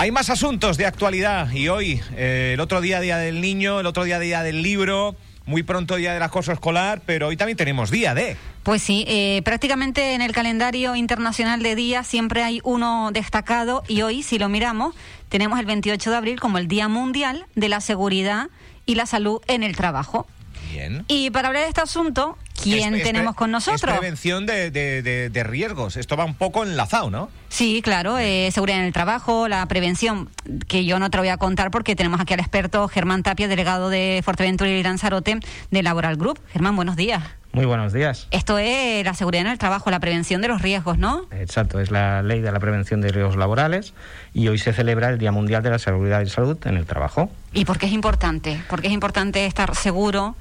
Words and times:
Hay 0.00 0.12
más 0.12 0.30
asuntos 0.30 0.76
de 0.76 0.86
actualidad 0.86 1.50
y 1.50 1.66
hoy, 1.66 2.00
eh, 2.16 2.52
el 2.54 2.60
otro 2.60 2.80
día, 2.80 3.00
Día 3.00 3.18
del 3.18 3.40
Niño, 3.40 3.80
el 3.80 3.86
otro 3.86 4.04
día, 4.04 4.20
Día 4.20 4.44
del 4.44 4.62
Libro, 4.62 5.16
muy 5.44 5.64
pronto 5.64 5.96
Día 5.96 6.14
del 6.14 6.22
Acoso 6.22 6.52
Escolar, 6.52 7.02
pero 7.04 7.26
hoy 7.26 7.36
también 7.36 7.56
tenemos 7.56 7.90
Día 7.90 8.14
de... 8.14 8.36
Pues 8.62 8.80
sí, 8.80 9.04
eh, 9.08 9.42
prácticamente 9.44 10.14
en 10.14 10.22
el 10.22 10.30
calendario 10.30 10.94
internacional 10.94 11.64
de 11.64 11.74
días 11.74 12.06
siempre 12.06 12.44
hay 12.44 12.60
uno 12.62 13.10
destacado 13.12 13.82
y 13.88 14.02
hoy, 14.02 14.22
si 14.22 14.38
lo 14.38 14.48
miramos, 14.48 14.94
tenemos 15.30 15.58
el 15.58 15.66
28 15.66 16.10
de 16.12 16.16
abril 16.16 16.38
como 16.38 16.58
el 16.58 16.68
Día 16.68 16.86
Mundial 16.86 17.46
de 17.56 17.68
la 17.68 17.80
Seguridad 17.80 18.50
y 18.86 18.94
la 18.94 19.04
Salud 19.04 19.40
en 19.48 19.64
el 19.64 19.74
Trabajo. 19.74 20.28
Bien. 20.70 21.04
Y 21.08 21.30
para 21.30 21.48
hablar 21.48 21.64
de 21.64 21.70
este 21.70 21.80
asunto, 21.80 22.38
¿quién 22.62 22.94
Es- 22.94 23.00
es 23.00 23.06
tenemos 23.06 23.34
con 23.34 23.50
nosotros? 23.50 23.80
Es 23.92 23.98
prevención 23.98 24.46
de, 24.46 24.70
de- 24.70 25.02
de- 25.02 25.30
de 25.30 25.44
riesgos. 25.44 25.96
Esto 25.96 26.16
va 26.16 26.24
un 26.24 26.34
poco 26.34 26.62
enlazado, 26.64 27.10
¿no? 27.10 27.30
Sí, 27.48 27.80
claro, 27.82 28.18
eh, 28.18 28.50
seguridad 28.52 28.78
en 28.80 28.84
el 28.86 28.92
trabajo, 28.92 29.48
la 29.48 29.64
prevención, 29.66 30.28
que 30.68 30.84
yo 30.84 30.98
no 30.98 31.10
te 31.10 31.16
lo 31.16 31.22
voy 31.22 31.30
a 31.30 31.36
contar 31.38 31.70
porque 31.70 31.96
tenemos 31.96 32.20
aquí 32.20 32.34
al 32.34 32.40
experto 32.40 32.88
Germán 32.88 33.22
Tapia, 33.22 33.48
delegado 33.48 33.88
de 33.90 34.20
Fuerteventura 34.24 34.70
y 34.70 34.82
Lanzarote 34.82 35.38
de 35.70 35.82
Laboral 35.82 36.16
Group. 36.16 36.38
Germán, 36.52 36.76
buenos 36.76 36.96
días. 36.96 37.22
Muy 37.52 37.64
buenos 37.64 37.94
días. 37.94 38.28
Esto 38.30 38.58
es 38.58 39.02
la 39.06 39.14
seguridad 39.14 39.46
en 39.46 39.52
el 39.52 39.58
trabajo, 39.58 39.90
la 39.90 39.98
prevención 40.00 40.42
de 40.42 40.48
los 40.48 40.60
riesgos, 40.60 40.98
¿no? 40.98 41.22
Exacto, 41.30 41.80
es 41.80 41.90
la 41.90 42.22
ley 42.22 42.40
de 42.42 42.52
la 42.52 42.60
prevención 42.60 43.00
de 43.00 43.08
riesgos 43.10 43.36
laborales 43.36 43.94
y 44.34 44.48
hoy 44.48 44.58
se 44.58 44.74
celebra 44.74 45.08
el 45.08 45.18
Día 45.18 45.32
Mundial 45.32 45.62
de 45.62 45.70
la 45.70 45.78
Seguridad 45.78 46.20
y 46.20 46.28
Salud 46.28 46.58
en 46.66 46.76
el 46.76 46.84
Trabajo. 46.84 47.30
¿Y 47.54 47.64
por 47.64 47.78
qué 47.78 47.86
es 47.86 47.92
importante? 47.92 48.60
Porque 48.68 48.88
es 48.88 48.92
importante 48.92 49.46
estar 49.46 49.74
seguro 49.74 50.36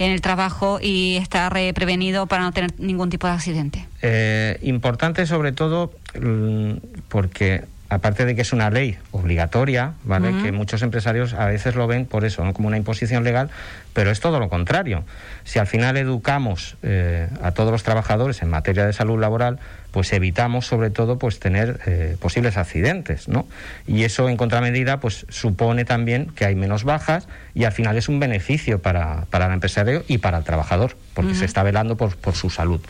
en 0.00 0.12
el 0.12 0.22
trabajo 0.22 0.78
y 0.82 1.16
estar 1.16 1.54
eh, 1.58 1.72
prevenido 1.74 2.26
para 2.26 2.42
no 2.42 2.52
tener 2.52 2.72
ningún 2.78 3.10
tipo 3.10 3.26
de 3.26 3.34
accidente. 3.34 3.86
Eh, 4.00 4.58
importante 4.62 5.26
sobre 5.26 5.52
todo 5.52 5.92
mm, 6.18 6.72
porque 7.08 7.64
aparte 7.90 8.24
de 8.24 8.34
que 8.34 8.40
es 8.40 8.52
una 8.52 8.70
ley 8.70 8.96
obligatoria, 9.10 9.92
¿vale? 10.04 10.32
Que 10.42 10.52
muchos 10.52 10.82
empresarios 10.82 11.34
a 11.34 11.46
veces 11.46 11.74
lo 11.74 11.88
ven 11.88 12.06
por 12.06 12.24
eso, 12.24 12.44
¿no? 12.44 12.54
como 12.54 12.68
una 12.68 12.76
imposición 12.76 13.24
legal, 13.24 13.50
pero 13.92 14.12
es 14.12 14.20
todo 14.20 14.38
lo 14.38 14.48
contrario. 14.48 15.04
Si 15.42 15.58
al 15.58 15.66
final 15.66 15.96
educamos 15.96 16.76
eh, 16.82 17.28
a 17.42 17.50
todos 17.50 17.72
los 17.72 17.82
trabajadores 17.82 18.42
en 18.42 18.48
materia 18.48 18.86
de 18.86 18.92
salud 18.92 19.18
laboral, 19.18 19.58
pues 19.90 20.12
evitamos 20.12 20.66
sobre 20.66 20.90
todo 20.90 21.18
pues 21.18 21.38
tener 21.38 21.80
eh, 21.86 22.16
posibles 22.20 22.56
accidentes, 22.56 23.28
¿no? 23.28 23.46
Y 23.86 24.04
eso 24.04 24.28
en 24.28 24.36
contramedida 24.36 25.00
pues 25.00 25.26
supone 25.28 25.84
también 25.84 26.26
que 26.34 26.44
hay 26.44 26.54
menos 26.54 26.84
bajas 26.84 27.28
y 27.54 27.64
al 27.64 27.72
final 27.72 27.96
es 27.96 28.08
un 28.08 28.20
beneficio 28.20 28.80
para, 28.80 29.26
para 29.30 29.46
el 29.46 29.52
empresario 29.52 30.04
y 30.06 30.18
para 30.18 30.38
el 30.38 30.44
trabajador, 30.44 30.96
porque 31.14 31.34
se 31.34 31.44
está 31.44 31.62
velando 31.62 31.96
por, 31.96 32.16
por 32.16 32.34
su 32.34 32.50
salud. 32.50 32.80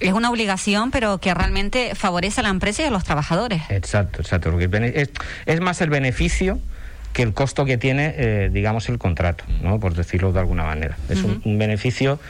Es 0.00 0.12
una 0.12 0.30
obligación, 0.30 0.90
pero 0.90 1.18
que 1.18 1.32
realmente 1.34 1.94
favorece 1.94 2.40
a 2.40 2.42
la 2.42 2.50
empresa 2.50 2.82
y 2.82 2.86
a 2.86 2.90
los 2.90 3.04
trabajadores. 3.04 3.62
Exacto, 3.68 4.22
exacto. 4.22 4.50
porque 4.50 4.68
es, 4.94 5.10
es 5.46 5.60
más 5.60 5.80
el 5.80 5.90
beneficio 5.90 6.58
que 7.12 7.22
el 7.22 7.32
costo 7.32 7.64
que 7.64 7.76
tiene, 7.76 8.14
eh, 8.16 8.50
digamos, 8.52 8.88
el 8.88 8.98
contrato, 8.98 9.44
¿no? 9.62 9.80
por 9.80 9.94
decirlo 9.94 10.32
de 10.32 10.40
alguna 10.40 10.64
manera. 10.64 10.96
Es 11.08 11.22
un, 11.22 11.42
un 11.44 11.58
beneficio, 11.58 12.20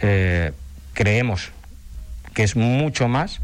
eh, 0.00 0.52
creemos 0.94 1.50
que 2.34 2.42
es 2.42 2.56
mucho 2.56 3.08
más 3.08 3.40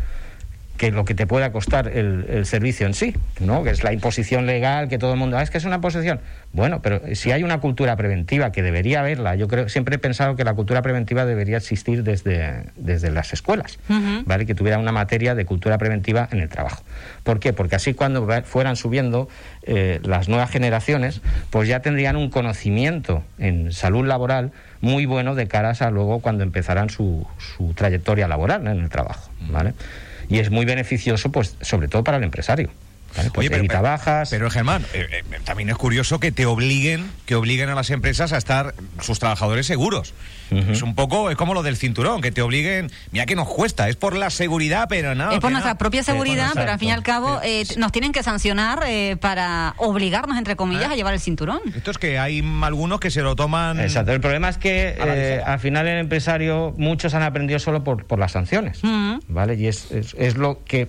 que 0.80 0.90
lo 0.90 1.04
que 1.04 1.14
te 1.14 1.26
pueda 1.26 1.52
costar 1.52 1.88
el, 1.88 2.24
el 2.30 2.46
servicio 2.46 2.86
en 2.86 2.94
sí, 2.94 3.14
¿no? 3.38 3.62
que 3.62 3.68
es 3.68 3.84
la 3.84 3.92
imposición 3.92 4.46
legal, 4.46 4.88
que 4.88 4.96
todo 4.96 5.12
el 5.12 5.18
mundo, 5.18 5.36
"Ah, 5.36 5.42
es 5.42 5.50
que 5.50 5.58
es 5.58 5.66
una 5.66 5.74
imposición. 5.74 6.20
Bueno, 6.54 6.80
pero 6.80 7.02
si 7.14 7.32
hay 7.32 7.42
una 7.42 7.60
cultura 7.60 7.96
preventiva, 7.96 8.50
que 8.50 8.62
debería 8.62 9.00
haberla, 9.00 9.34
yo 9.34 9.46
creo, 9.46 9.68
siempre 9.68 9.96
he 9.96 9.98
pensado 9.98 10.36
que 10.36 10.44
la 10.44 10.54
cultura 10.54 10.80
preventiva 10.80 11.26
debería 11.26 11.58
existir 11.58 12.02
desde, 12.02 12.64
desde 12.76 13.10
las 13.10 13.34
escuelas. 13.34 13.78
¿vale? 14.24 14.46
que 14.46 14.54
tuviera 14.54 14.78
una 14.78 14.90
materia 14.90 15.34
de 15.34 15.44
cultura 15.44 15.76
preventiva 15.76 16.26
en 16.32 16.40
el 16.40 16.48
trabajo. 16.48 16.82
¿Por 17.24 17.40
qué? 17.40 17.52
Porque 17.52 17.76
así 17.76 17.92
cuando 17.92 18.26
fueran 18.44 18.76
subiendo 18.76 19.28
eh, 19.64 20.00
las 20.02 20.30
nuevas 20.30 20.50
generaciones, 20.50 21.20
pues 21.50 21.68
ya 21.68 21.80
tendrían 21.80 22.16
un 22.16 22.30
conocimiento 22.30 23.22
en 23.38 23.72
salud 23.72 24.06
laboral 24.06 24.50
muy 24.80 25.04
bueno 25.04 25.34
de 25.34 25.46
caras 25.46 25.82
a 25.82 25.90
luego 25.90 26.20
cuando 26.20 26.42
empezarán 26.42 26.88
su, 26.88 27.26
su 27.38 27.74
trayectoria 27.74 28.28
laboral 28.28 28.64
¿no? 28.64 28.70
en 28.70 28.80
el 28.80 28.88
trabajo. 28.88 29.30
¿vale? 29.50 29.74
Y 30.30 30.38
es 30.38 30.50
muy 30.50 30.64
beneficioso, 30.64 31.30
pues, 31.30 31.56
sobre 31.60 31.88
todo 31.88 32.04
para 32.04 32.16
el 32.16 32.24
empresario. 32.24 32.70
¿Vale? 33.16 33.30
Pues 33.30 33.38
Oye, 33.38 33.50
pero- 33.50 33.60
evita 33.60 33.80
bajas. 33.80 34.30
Pero 34.30 34.50
Germán, 34.50 34.84
eh, 34.94 35.06
eh, 35.10 35.38
también 35.44 35.70
es 35.70 35.76
curioso 35.76 36.20
que 36.20 36.32
te 36.32 36.46
obliguen, 36.46 37.10
que 37.26 37.34
obliguen 37.34 37.68
a 37.68 37.74
las 37.74 37.90
empresas 37.90 38.32
a 38.32 38.38
estar 38.38 38.74
sus 39.00 39.18
trabajadores 39.18 39.66
seguros. 39.66 40.14
Es 40.50 40.82
un 40.82 40.96
poco, 40.96 41.30
es 41.30 41.36
como 41.36 41.54
lo 41.54 41.62
del 41.62 41.76
cinturón, 41.76 42.20
que 42.20 42.32
te 42.32 42.42
obliguen, 42.42 42.90
mira 43.12 43.24
que 43.24 43.36
nos 43.36 43.46
cuesta, 43.46 43.88
es 43.88 43.94
por 43.94 44.16
la 44.16 44.30
seguridad, 44.30 44.86
pero 44.88 45.14
no. 45.14 45.30
es 45.30 45.38
por 45.38 45.52
nuestra 45.52 45.74
no. 45.74 45.78
propia 45.78 46.02
seguridad, 46.02 46.50
pero 46.54 46.72
al 46.72 46.78
fin 46.80 46.88
y 46.88 46.92
al 46.92 47.04
cabo 47.04 47.40
eh, 47.44 47.64
nos 47.76 47.92
tienen 47.92 48.10
que 48.10 48.24
sancionar 48.24 48.82
eh, 48.86 49.16
para 49.20 49.74
obligarnos, 49.76 50.36
entre 50.38 50.56
comillas, 50.56 50.90
¿Eh? 50.90 50.94
a 50.94 50.96
llevar 50.96 51.14
el 51.14 51.20
cinturón. 51.20 51.60
Esto 51.76 51.92
es 51.92 51.98
que 51.98 52.18
hay 52.18 52.42
algunos 52.62 52.98
que 52.98 53.12
se 53.12 53.22
lo 53.22 53.36
toman. 53.36 53.78
Exacto. 53.78 54.10
El 54.12 54.20
problema 54.20 54.48
es 54.48 54.58
que 54.58 54.96
eh, 54.98 55.40
al 55.44 55.60
final 55.60 55.86
el 55.86 55.98
empresario, 55.98 56.74
muchos 56.76 57.14
han 57.14 57.22
aprendido 57.22 57.60
solo 57.60 57.84
por, 57.84 58.04
por 58.06 58.18
las 58.18 58.32
sanciones. 58.32 58.80
¿Vale? 59.28 59.54
Y 59.54 59.68
es, 59.68 59.92
es, 59.92 60.16
es 60.18 60.36
lo 60.36 60.64
que 60.64 60.88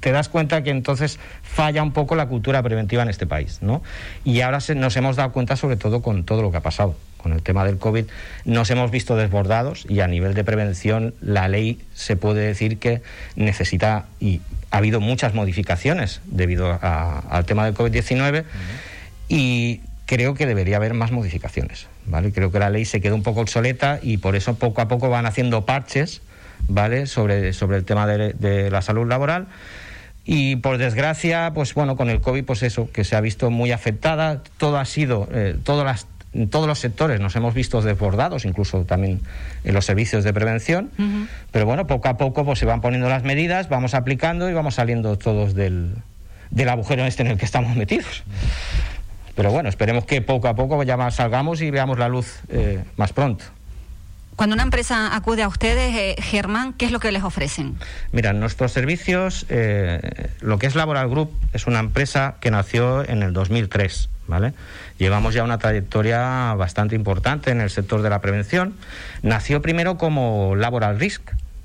te 0.00 0.12
das 0.12 0.28
cuenta 0.28 0.62
que 0.62 0.70
entonces 0.70 1.18
falla 1.42 1.82
un 1.82 1.92
poco 1.92 2.14
la 2.14 2.26
cultura 2.26 2.62
preventiva 2.62 3.02
en 3.02 3.08
este 3.08 3.26
país, 3.26 3.58
¿no? 3.62 3.82
Y 4.24 4.40
ahora 4.42 4.60
se- 4.60 4.74
nos 4.74 4.96
hemos 4.96 5.16
dado 5.16 5.32
cuenta 5.32 5.56
sobre 5.56 5.76
todo 5.76 6.02
con 6.02 6.24
todo 6.24 6.42
lo 6.42 6.50
que 6.50 6.58
ha 6.58 6.62
pasado. 6.62 6.96
Con 7.16 7.32
el 7.32 7.42
tema 7.42 7.64
del 7.64 7.76
COVID 7.78 8.04
nos 8.46 8.70
hemos 8.70 8.90
visto 8.90 9.14
desbordados 9.16 9.84
y 9.88 10.00
a 10.00 10.06
nivel 10.06 10.32
de 10.34 10.42
prevención 10.44 11.14
la 11.20 11.48
ley 11.48 11.80
se 11.94 12.16
puede 12.16 12.46
decir 12.46 12.78
que 12.78 13.02
necesita 13.36 14.06
y 14.20 14.40
ha 14.70 14.78
habido 14.78 15.00
muchas 15.00 15.34
modificaciones 15.34 16.20
debido 16.26 16.70
a- 16.70 17.18
al 17.30 17.44
tema 17.44 17.64
del 17.66 17.74
COVID-19 17.74 18.44
y 19.28 19.80
creo 20.06 20.34
que 20.34 20.46
debería 20.46 20.76
haber 20.76 20.94
más 20.94 21.12
modificaciones, 21.12 21.86
¿vale? 22.06 22.32
Creo 22.32 22.50
que 22.50 22.58
la 22.58 22.70
ley 22.70 22.84
se 22.84 23.00
quedó 23.00 23.14
un 23.14 23.22
poco 23.22 23.40
obsoleta 23.40 23.98
y 24.02 24.16
por 24.16 24.34
eso 24.36 24.54
poco 24.56 24.80
a 24.80 24.88
poco 24.88 25.08
van 25.08 25.26
haciendo 25.26 25.64
parches, 25.66 26.22
¿vale? 26.68 27.06
Sobre, 27.06 27.52
sobre 27.52 27.76
el 27.78 27.84
tema 27.84 28.06
de, 28.06 28.32
de 28.34 28.70
la 28.70 28.82
salud 28.82 29.06
laboral. 29.08 29.46
Y 30.24 30.56
por 30.56 30.78
desgracia, 30.78 31.50
pues 31.54 31.74
bueno, 31.74 31.96
con 31.96 32.10
el 32.10 32.20
COVID, 32.20 32.44
pues 32.44 32.62
eso, 32.62 32.90
que 32.92 33.04
se 33.04 33.16
ha 33.16 33.20
visto 33.20 33.50
muy 33.50 33.72
afectada, 33.72 34.42
todo 34.58 34.78
ha 34.78 34.84
sido, 34.84 35.28
eh, 35.32 35.56
todas 35.64 35.84
las- 35.84 36.06
en 36.32 36.48
todos 36.48 36.68
los 36.68 36.78
sectores 36.78 37.18
nos 37.18 37.34
hemos 37.34 37.54
visto 37.54 37.82
desbordados, 37.82 38.44
incluso 38.44 38.84
también 38.84 39.20
en 39.64 39.74
los 39.74 39.84
servicios 39.84 40.22
de 40.22 40.32
prevención. 40.32 40.90
Pero 41.50 41.66
bueno, 41.66 41.88
poco 41.88 42.06
a 42.08 42.16
poco 42.16 42.44
pues 42.44 42.60
se 42.60 42.66
van 42.66 42.80
poniendo 42.80 43.08
las 43.08 43.24
medidas, 43.24 43.68
vamos 43.68 43.94
aplicando 43.94 44.48
y 44.48 44.52
vamos 44.52 44.76
saliendo 44.76 45.18
todos 45.18 45.54
del, 45.56 45.96
del 46.50 46.68
agujero 46.68 47.04
este 47.04 47.22
en 47.22 47.28
el 47.32 47.36
que 47.38 47.46
estamos 47.46 47.74
metidos. 47.74 48.22
Pero 49.34 49.50
bueno, 49.50 49.68
esperemos 49.68 50.04
que 50.04 50.22
poco 50.22 50.46
a 50.46 50.54
poco 50.54 50.80
ya 50.84 50.96
más 50.96 51.16
salgamos 51.16 51.62
y 51.62 51.70
veamos 51.72 51.98
la 51.98 52.08
luz 52.08 52.40
eh, 52.50 52.84
más 52.96 53.12
pronto. 53.12 53.44
Cuando 54.40 54.54
una 54.54 54.62
empresa 54.62 55.14
acude 55.14 55.42
a 55.42 55.48
ustedes, 55.48 55.94
eh, 55.94 56.16
Germán, 56.18 56.72
¿qué 56.72 56.86
es 56.86 56.92
lo 56.92 56.98
que 56.98 57.12
les 57.12 57.24
ofrecen? 57.24 57.76
Mira, 58.10 58.32
nuestros 58.32 58.72
servicios, 58.72 59.44
eh, 59.50 60.30
lo 60.40 60.58
que 60.58 60.66
es 60.66 60.74
Laboral 60.74 61.10
Group, 61.10 61.30
es 61.52 61.66
una 61.66 61.78
empresa 61.78 62.36
que 62.40 62.50
nació 62.50 63.06
en 63.06 63.22
el 63.22 63.34
2003, 63.34 64.08
¿vale? 64.28 64.54
Llevamos 64.96 65.34
ya 65.34 65.44
una 65.44 65.58
trayectoria 65.58 66.54
bastante 66.54 66.96
importante 66.96 67.50
en 67.50 67.60
el 67.60 67.68
sector 67.68 68.00
de 68.00 68.08
la 68.08 68.22
prevención. 68.22 68.72
Nació 69.20 69.60
primero 69.60 69.98
como 69.98 70.56
Laboral 70.56 70.98
Risk, 70.98 71.20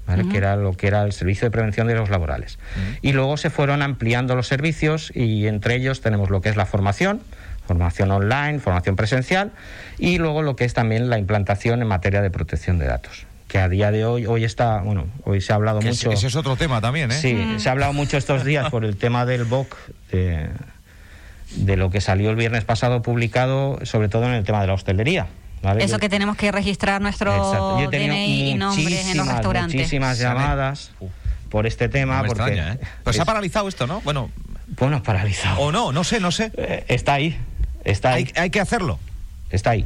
¿vale? 0.05 0.27
que 0.27 0.35
era 0.35 0.57
lo 0.57 0.73
que 0.73 0.87
era 0.87 1.03
el 1.03 1.13
servicio 1.13 1.47
de 1.47 1.51
prevención 1.51 1.87
de 1.87 1.95
los 1.95 2.09
laborales. 2.09 2.59
Y 3.01 3.13
luego 3.13 3.37
se 3.37 3.49
fueron 3.49 3.83
ampliando 3.83 4.35
los 4.35 4.47
servicios 4.47 5.13
y 5.15 5.47
entre 5.47 5.75
ellos 5.75 6.01
tenemos 6.01 6.29
lo 6.29 6.41
que 6.41 6.49
es 6.49 6.57
la 6.57 6.65
formación, 6.65 7.21
formación 7.67 8.11
online, 8.11 8.59
formación 8.59 8.95
presencial 8.95 9.51
y 9.97 10.17
luego 10.17 10.41
lo 10.41 10.55
que 10.55 10.65
es 10.65 10.73
también 10.73 11.09
la 11.09 11.17
implantación 11.17 11.81
en 11.81 11.87
materia 11.87 12.21
de 12.21 12.29
protección 12.29 12.77
de 12.79 12.85
datos 12.87 13.25
que 13.47 13.59
a 13.59 13.69
día 13.69 13.91
de 13.91 14.05
hoy 14.05 14.25
hoy 14.25 14.43
está 14.43 14.79
bueno 14.81 15.05
hoy 15.23 15.39
se 15.39 15.53
ha 15.53 15.55
hablado 15.55 15.79
Que 15.79 15.87
mucho 15.89 16.09
ese, 16.09 16.17
ese 16.17 16.27
es 16.27 16.35
otro 16.35 16.55
tema 16.55 16.81
también, 16.81 17.11
¿eh? 17.11 17.15
Sí, 17.15 17.55
se 17.57 17.69
ha 17.69 17.73
hablado 17.73 17.93
mucho 17.93 18.17
estos 18.17 18.43
días 18.43 18.69
por 18.69 18.83
el 18.85 18.97
tema 18.97 19.25
del 19.25 19.43
BOC, 19.45 19.75
de, 20.11 20.49
de 21.55 21.77
lo 21.77 21.89
que 21.91 22.01
salió 22.01 22.29
el 22.31 22.35
viernes 22.35 22.63
pasado 22.65 23.01
publicado, 23.01 23.79
sobre 23.83 24.09
todo 24.09 24.25
en 24.25 24.33
el 24.33 24.43
tema 24.43 24.61
de 24.61 24.67
la 24.67 24.73
hostelería. 24.73 25.27
¿vale? 25.61 25.83
Eso 25.83 25.93
Yo- 25.95 25.99
que 25.99 26.09
tenemos 26.09 26.35
que 26.37 26.51
registrar 26.51 27.01
nuestro 27.01 27.33
Exacto. 27.35 27.79
Yo 27.79 27.85
he 27.85 27.89
tenido 27.89 28.13
DNI 28.15 28.49
y 28.51 28.53
nombres 28.55 28.87
en 28.87 28.93
los 28.93 28.97
muchísimas, 29.05 29.27
restaurantes. 29.35 29.75
muchísimas 29.75 30.19
llamadas 30.19 30.91
por 31.49 31.65
este 31.67 31.87
tema. 31.87 32.17
No 32.17 32.23
me 32.23 32.27
porque 32.29 32.43
extraña, 32.43 32.73
¿eh? 32.73 32.79
Pero 33.03 33.13
se 33.13 33.21
ha 33.21 33.25
paralizado 33.25 33.67
esto, 33.67 33.85
¿no? 33.87 34.01
Bueno, 34.01 34.31
Bueno, 34.79 35.01
paralizado. 35.03 35.59
o 35.61 35.71
no, 35.71 35.91
no 35.91 36.03
sé, 36.03 36.19
no 36.19 36.31
sé. 36.31 36.51
Eh, 36.57 36.83
está 36.87 37.13
ahí, 37.13 37.39
está 37.85 38.13
ahí. 38.13 38.27
Hay, 38.35 38.43
hay 38.43 38.49
que 38.49 38.59
hacerlo. 38.59 38.99
está 39.49 39.69
ahí. 39.71 39.85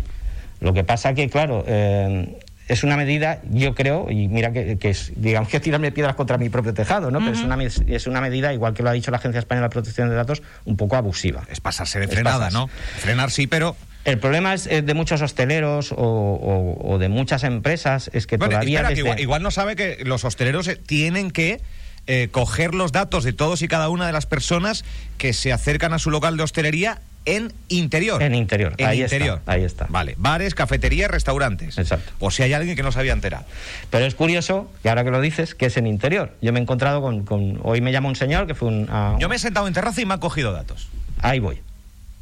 Lo 0.61 0.73
que 0.73 0.83
pasa 0.83 1.13
que, 1.13 1.29
claro, 1.29 1.63
eh, 1.67 2.37
es 2.67 2.83
una 2.83 2.97
medida, 2.97 3.41
yo 3.51 3.73
creo, 3.75 4.11
y 4.11 4.27
mira 4.27 4.51
que, 4.51 4.77
que 4.77 4.89
es, 4.89 5.11
digamos 5.15 5.49
que 5.49 5.59
tirarme 5.59 5.91
piedras 5.91 6.15
contra 6.15 6.37
mi 6.37 6.49
propio 6.49 6.73
tejado, 6.73 7.11
¿no? 7.11 7.19
Pero 7.19 7.31
es 7.31 7.41
una, 7.41 7.57
es 7.63 8.07
una 8.07 8.21
medida, 8.21 8.53
igual 8.53 8.73
que 8.73 8.83
lo 8.83 8.89
ha 8.89 8.93
dicho 8.93 9.09
la 9.09 9.17
Agencia 9.17 9.39
Española 9.39 9.67
de 9.67 9.71
Protección 9.73 10.09
de 10.09 10.15
Datos, 10.15 10.41
un 10.65 10.75
poco 10.77 10.95
abusiva. 10.95 11.43
Es 11.49 11.61
pasarse 11.61 11.97
de 11.99 12.05
Es 12.05 12.11
frenada, 12.11 12.37
pasarse. 12.49 12.57
¿no? 12.57 12.67
Frenar 12.67 13.31
sí, 13.31 13.47
pero 13.47 13.75
El 14.05 14.17
problema 14.19 14.53
es, 14.53 14.65
de 14.65 14.93
muchos 14.93 15.21
hosteleros 15.21 15.91
o, 15.93 15.95
o- 15.97 16.93
o 16.93 16.97
de 16.99 17.09
muchas 17.09 17.43
empresas 17.43 18.09
es 18.13 18.27
que 18.27 18.37
Bueno, 18.37 18.51
todavía 18.51 18.81
espera, 18.89 19.15
que 19.15 19.21
igual 19.21 19.41
no 19.43 19.51
sabe 19.51 19.75
que 19.75 19.99
los 20.05 20.23
hosteleros 20.23 20.67
eh, 20.67 20.75
tienen 20.75 21.31
que 21.31 21.61
eh, 22.07 22.29
coger 22.31 22.75
los 22.75 22.91
datos 22.91 23.23
de 23.23 23.33
todos 23.33 23.61
y 23.61 23.67
cada 23.67 23.89
una 23.89 24.05
de 24.07 24.13
las 24.13 24.25
personas 24.25 24.83
que 25.17 25.33
se 25.33 25.51
acercan 25.53 25.93
a 25.93 25.99
su 25.99 26.11
local 26.11 26.37
de 26.37 26.43
hostelería 26.43 27.01
en 27.25 27.53
interior. 27.67 28.21
En 28.23 28.33
interior, 28.33 28.73
En 28.77 28.87
ahí 28.87 29.01
interior. 29.01 29.39
está, 29.39 29.51
ahí 29.51 29.63
está. 29.63 29.85
Vale, 29.89 30.15
bares, 30.17 30.55
cafeterías, 30.55 31.11
restaurantes. 31.11 31.77
Exacto. 31.77 32.11
Por 32.17 32.33
si 32.33 32.43
hay 32.43 32.53
alguien 32.53 32.75
que 32.75 32.81
no 32.83 32.91
se 32.91 32.99
había 32.99 33.13
enterado. 33.13 33.45
Pero 33.91 34.05
es 34.05 34.15
curioso, 34.15 34.71
y 34.83 34.87
ahora 34.87 35.03
que 35.03 35.11
lo 35.11 35.21
dices, 35.21 35.53
que 35.55 35.67
es 35.67 35.77
en 35.77 35.85
interior. 35.87 36.35
Yo 36.41 36.51
me 36.53 36.59
he 36.59 36.61
encontrado 36.63 37.01
con... 37.01 37.25
con- 37.25 37.59
hoy 37.63 37.81
me 37.81 37.91
llama 37.91 38.09
un 38.09 38.15
señor 38.15 38.47
que 38.47 38.55
fue 38.55 38.69
un... 38.69 38.87
a- 38.89 39.15
Yo 39.19 39.29
me 39.29 39.35
he 39.35 39.39
sentado 39.39 39.67
en 39.67 39.73
terraza 39.73 40.01
y 40.01 40.05
me 40.05 40.13
han 40.15 40.19
cogido 40.19 40.51
datos. 40.53 40.89
Ahí 41.21 41.39
voy, 41.39 41.59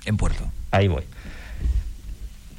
En 0.05 0.17
Puerto. 0.17 0.43
ahí 0.71 0.87
voy. 0.87 1.03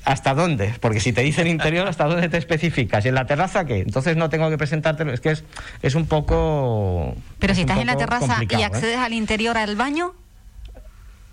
¿Hasta 0.05 0.33
dónde? 0.33 0.73
Porque 0.81 1.01
si 1.01 1.13
te 1.13 1.21
dicen 1.21 1.47
interior, 1.49 1.87
¿hasta 1.87 2.05
dónde 2.05 2.31
te 2.31 2.39
especificas? 2.39 3.05
¿Y 3.05 3.09
en 3.09 3.15
la 3.15 3.27
terraza 3.27 3.67
qué? 3.67 3.81
Entonces 3.81 4.17
no 4.17 4.31
tengo 4.31 4.49
que 4.49 4.57
presentártelo. 4.57 5.13
Es 5.13 5.21
que 5.21 5.33
es, 5.33 5.45
es 5.83 5.95
un 5.95 6.07
poco... 6.07 7.15
Pero 7.39 7.53
es 7.53 7.57
si 7.59 7.63
estás 7.63 7.79
en 7.79 7.89
la 7.89 7.97
terraza 7.97 8.39
y 8.49 8.55
¿eh? 8.55 8.65
accedes 8.65 8.97
al 8.97 9.13
interior 9.13 9.59
al 9.59 9.77
baño, 9.77 10.15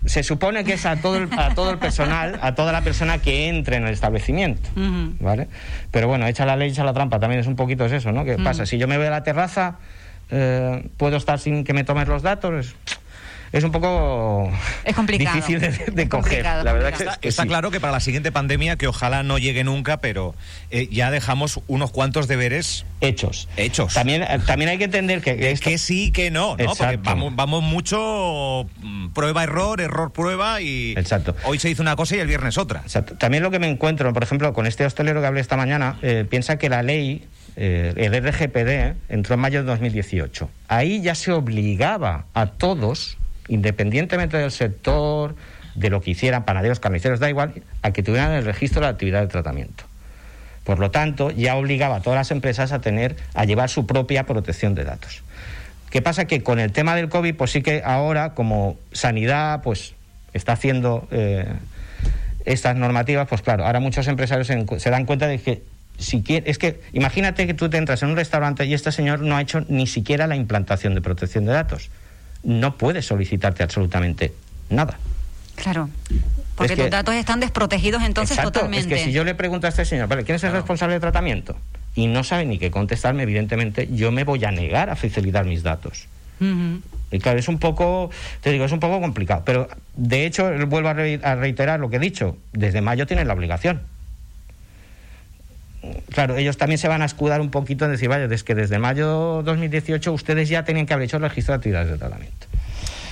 Se 0.05 0.23
supone 0.23 0.63
que 0.63 0.73
es 0.73 0.85
a 0.85 0.97
todo, 0.97 1.17
el, 1.17 1.29
a 1.37 1.53
todo 1.55 1.71
el 1.71 1.77
personal, 1.77 2.37
a 2.41 2.55
toda 2.55 2.71
la 2.71 2.81
persona 2.81 3.17
que 3.19 3.47
entre 3.47 3.77
en 3.77 3.85
el 3.87 3.93
establecimiento. 3.93 4.69
¿Vale? 5.19 5.47
Pero 5.91 6.07
bueno, 6.07 6.27
echa 6.27 6.45
la 6.45 6.55
ley, 6.55 6.69
echa 6.69 6.83
la 6.83 6.93
trampa, 6.93 7.19
también 7.19 7.39
es 7.39 7.47
un 7.47 7.55
poquito 7.55 7.85
es 7.85 7.91
eso, 7.91 8.11
¿no? 8.11 8.23
¿Qué 8.25 8.37
pasa? 8.37 8.65
Si 8.65 8.77
yo 8.77 8.87
me 8.87 8.97
voy 8.97 9.07
a 9.07 9.11
la 9.11 9.23
terraza, 9.23 9.77
eh, 10.29 10.87
¿puedo 10.97 11.17
estar 11.17 11.39
sin 11.39 11.63
que 11.63 11.73
me 11.73 11.83
tomes 11.83 12.07
los 12.07 12.21
datos? 12.21 12.75
Es, 13.51 13.63
un 13.63 13.71
poco 13.71 14.51
Es 14.83 14.95
complicado. 14.95 15.35
difícil 15.35 15.59
de, 15.59 15.69
de 15.69 15.75
Es 15.77 15.85
coger. 15.85 16.07
complicado, 16.09 16.63
la 16.63 16.73
verdad 16.73 16.89
que, 16.93 17.03
Está, 17.03 17.17
que 17.17 17.27
está 17.29 17.43
sí. 17.43 17.47
claro 17.49 17.71
que 17.71 17.79
para 17.79 17.93
la 17.93 17.99
siguiente 17.99 18.31
pandemia, 18.31 18.75
que 18.75 18.87
ojalá 18.87 19.23
no 19.23 19.37
llegue 19.37 19.63
nunca, 19.63 19.97
pero 19.97 20.35
eh, 20.71 20.87
ya 20.91 21.11
dejamos 21.11 21.61
unos 21.67 21.91
cuantos 21.91 22.27
deberes 22.27 22.85
Hechos. 23.01 23.47
hechos. 23.57 23.93
También, 23.93 24.23
eh, 24.23 24.39
también 24.45 24.69
hay 24.71 24.77
que 24.77 24.85
entender 24.85 25.21
que 25.21 25.51
esto- 25.51 25.69
que 25.69 25.77
sí, 25.77 26.11
que 26.11 26.31
no, 26.31 26.57
¿no? 26.57 26.73
Porque 26.75 26.97
vamos, 26.97 27.35
vamos 27.35 27.63
mucho 27.63 28.67
mm, 28.81 29.09
prueba-error, 29.09 29.79
error-prueba 29.81 30.61
y 30.61 30.93
Exacto. 30.97 31.35
hoy 31.45 31.59
se 31.59 31.67
dice 31.69 31.81
una 31.81 31.95
cosa 31.95 32.15
y 32.15 32.19
el 32.19 32.27
viernes 32.27 32.57
otra. 32.57 32.81
Exacto. 32.81 33.15
También 33.15 33.43
lo 33.43 33.51
que 33.51 33.59
me 33.59 33.69
encuentro, 33.69 34.11
por 34.13 34.23
ejemplo, 34.23 34.53
con 34.53 34.65
este 34.67 34.85
hostelero 34.85 35.21
que 35.21 35.27
hablé 35.27 35.41
esta 35.41 35.57
mañana, 35.57 35.97
eh, 36.01 36.25
piensa 36.29 36.57
que 36.57 36.69
la 36.69 36.83
ley, 36.83 37.25
eh, 37.55 37.93
el 37.95 38.13
RGPD, 38.13 38.95
entró 39.09 39.35
en 39.35 39.39
mayo 39.41 39.59
de 39.59 39.65
2018. 39.67 40.49
Ahí 40.67 41.01
ya 41.01 41.15
se 41.15 41.31
obligaba 41.31 42.25
a 42.33 42.47
todos, 42.47 43.17
independientemente 43.47 44.37
del 44.37 44.51
sector, 44.51 45.35
de 45.75 45.89
lo 45.89 46.01
que 46.01 46.11
hicieran, 46.11 46.45
panaderos, 46.45 46.79
carniceros, 46.79 47.19
da 47.19 47.29
igual, 47.29 47.53
a 47.81 47.91
que 47.91 48.01
tuvieran 48.03 48.31
el 48.31 48.45
registro 48.45 48.81
de 48.81 48.87
la 48.87 48.91
actividad 48.91 49.21
de 49.21 49.27
tratamiento. 49.27 49.83
Por 50.63 50.79
lo 50.79 50.89
tanto, 50.89 51.29
ya 51.31 51.55
obligaba 51.55 51.97
a 51.97 52.01
todas 52.01 52.17
las 52.17 52.31
empresas 52.31 52.71
a 52.71 52.79
tener, 52.79 53.15
a 53.35 53.45
llevar 53.45 53.69
su 53.69 53.85
propia 53.85 54.25
protección 54.25 54.73
de 54.73 54.83
datos. 54.83 55.21
¿Qué 55.91 56.01
pasa? 56.01 56.25
Que 56.25 56.41
con 56.41 56.59
el 56.59 56.71
tema 56.71 56.95
del 56.95 57.07
COVID, 57.07 57.35
pues 57.35 57.51
sí 57.51 57.61
que 57.61 57.83
ahora, 57.85 58.33
como 58.33 58.77
sanidad, 58.91 59.61
pues 59.61 59.93
está 60.33 60.53
haciendo 60.53 61.07
eh, 61.11 61.45
estas 62.45 62.75
normativas, 62.75 63.27
pues 63.27 63.41
claro, 63.41 63.65
ahora 63.65 63.79
muchos 63.79 64.07
empresarios 64.07 64.47
se, 64.47 64.89
dan 64.89 65.05
cuenta 65.05 65.27
de 65.27 65.39
que 65.39 65.63
si 65.97 66.21
quiere, 66.21 66.49
es 66.49 66.57
que 66.57 66.81
imagínate 66.93 67.47
que 67.47 67.53
tú 67.53 67.69
te 67.69 67.77
entras 67.77 68.03
en 68.03 68.09
un 68.09 68.15
restaurante 68.15 68.65
y 68.65 68.73
este 68.73 68.91
señor 68.91 69.21
no 69.21 69.37
ha 69.37 69.41
hecho 69.41 69.61
ni 69.69 69.87
siquiera 69.87 70.27
la 70.27 70.35
implantación 70.35 70.95
de 70.95 71.01
protección 71.01 71.45
de 71.45 71.53
datos. 71.53 71.89
No 72.45 72.77
puede 72.77 73.01
solicitarte 73.01 73.63
absolutamente 73.63 74.33
nada. 74.69 74.97
claro. 75.55 75.89
Porque 76.55 76.71
Es 76.73 76.77
que- 76.77 76.83
tus 76.83 76.91
datos 76.91 77.15
están 77.15 77.41
desprotegidos 77.41 78.01
entonces 78.03 78.37
Exacto, 78.37 78.59
totalmente. 78.61 78.95
es 78.95 78.99
que 79.01 79.05
si 79.05 79.11
yo 79.11 79.25
le 79.25 79.35
pregunto 79.35 79.67
a 79.67 79.69
este 79.71 79.83
señor, 79.83 80.07
vale, 80.07 80.23
¿quién 80.23 80.37
es 80.37 80.43
el 80.43 80.51
Claro. 80.51 80.61
responsable 80.61 80.93
de 80.93 81.01
tratamiento? 81.01 81.57
Y 81.95 82.07
no 82.07 82.23
sabe 82.23 82.45
ni 82.45 82.57
qué 82.57 82.71
contestarme, 82.71 83.23
evidentemente, 83.23 83.89
yo 83.93 84.09
me 84.13 84.23
voy 84.23 84.45
a 84.45 84.51
negar 84.51 84.89
a 84.89 84.95
facilitar 84.95 85.43
mis 85.45 85.63
datos. 85.63 86.07
Y 87.11 87.19
claro, 87.19 87.39
es 87.39 87.47
un 87.49 87.59
poco, 87.59 88.09
te 88.41 88.51
digo, 88.51 88.63
es 88.65 88.71
un 88.71 88.79
poco 88.79 89.01
complicado. 89.01 89.43
Pero 89.45 89.67
de 89.97 90.25
hecho, 90.25 90.49
vuelvo 90.67 90.89
a 90.89 90.93
reiterar 91.35 91.79
lo 91.81 91.89
que 91.89 91.97
he 91.97 91.99
dicho, 91.99 92.37
desde 92.53 92.79
mayo 92.81 93.05
tienen 93.05 93.27
la 93.27 93.33
obligación. 93.33 93.81
Claro, 96.11 96.37
ellos 96.37 96.57
también 96.57 96.77
se 96.77 96.87
van 96.87 97.01
a 97.01 97.05
escudar 97.05 97.41
un 97.41 97.51
poquito 97.51 97.85
en 97.85 97.91
decir, 97.91 98.09
vaya, 98.09 98.25
es 98.25 98.43
que 98.43 98.55
desde 98.55 98.79
mayo 98.79 99.41
2018 99.43 100.13
ustedes 100.13 100.49
ya 100.49 100.63
tenían 100.63 100.85
que 100.85 100.93
haber 100.93 101.05
hecho 101.05 101.17
el 101.17 101.23
registro 101.23 101.53
de 101.53 101.57
actividades 101.57 101.89
de 101.89 101.97
tratamiento. 101.97 102.47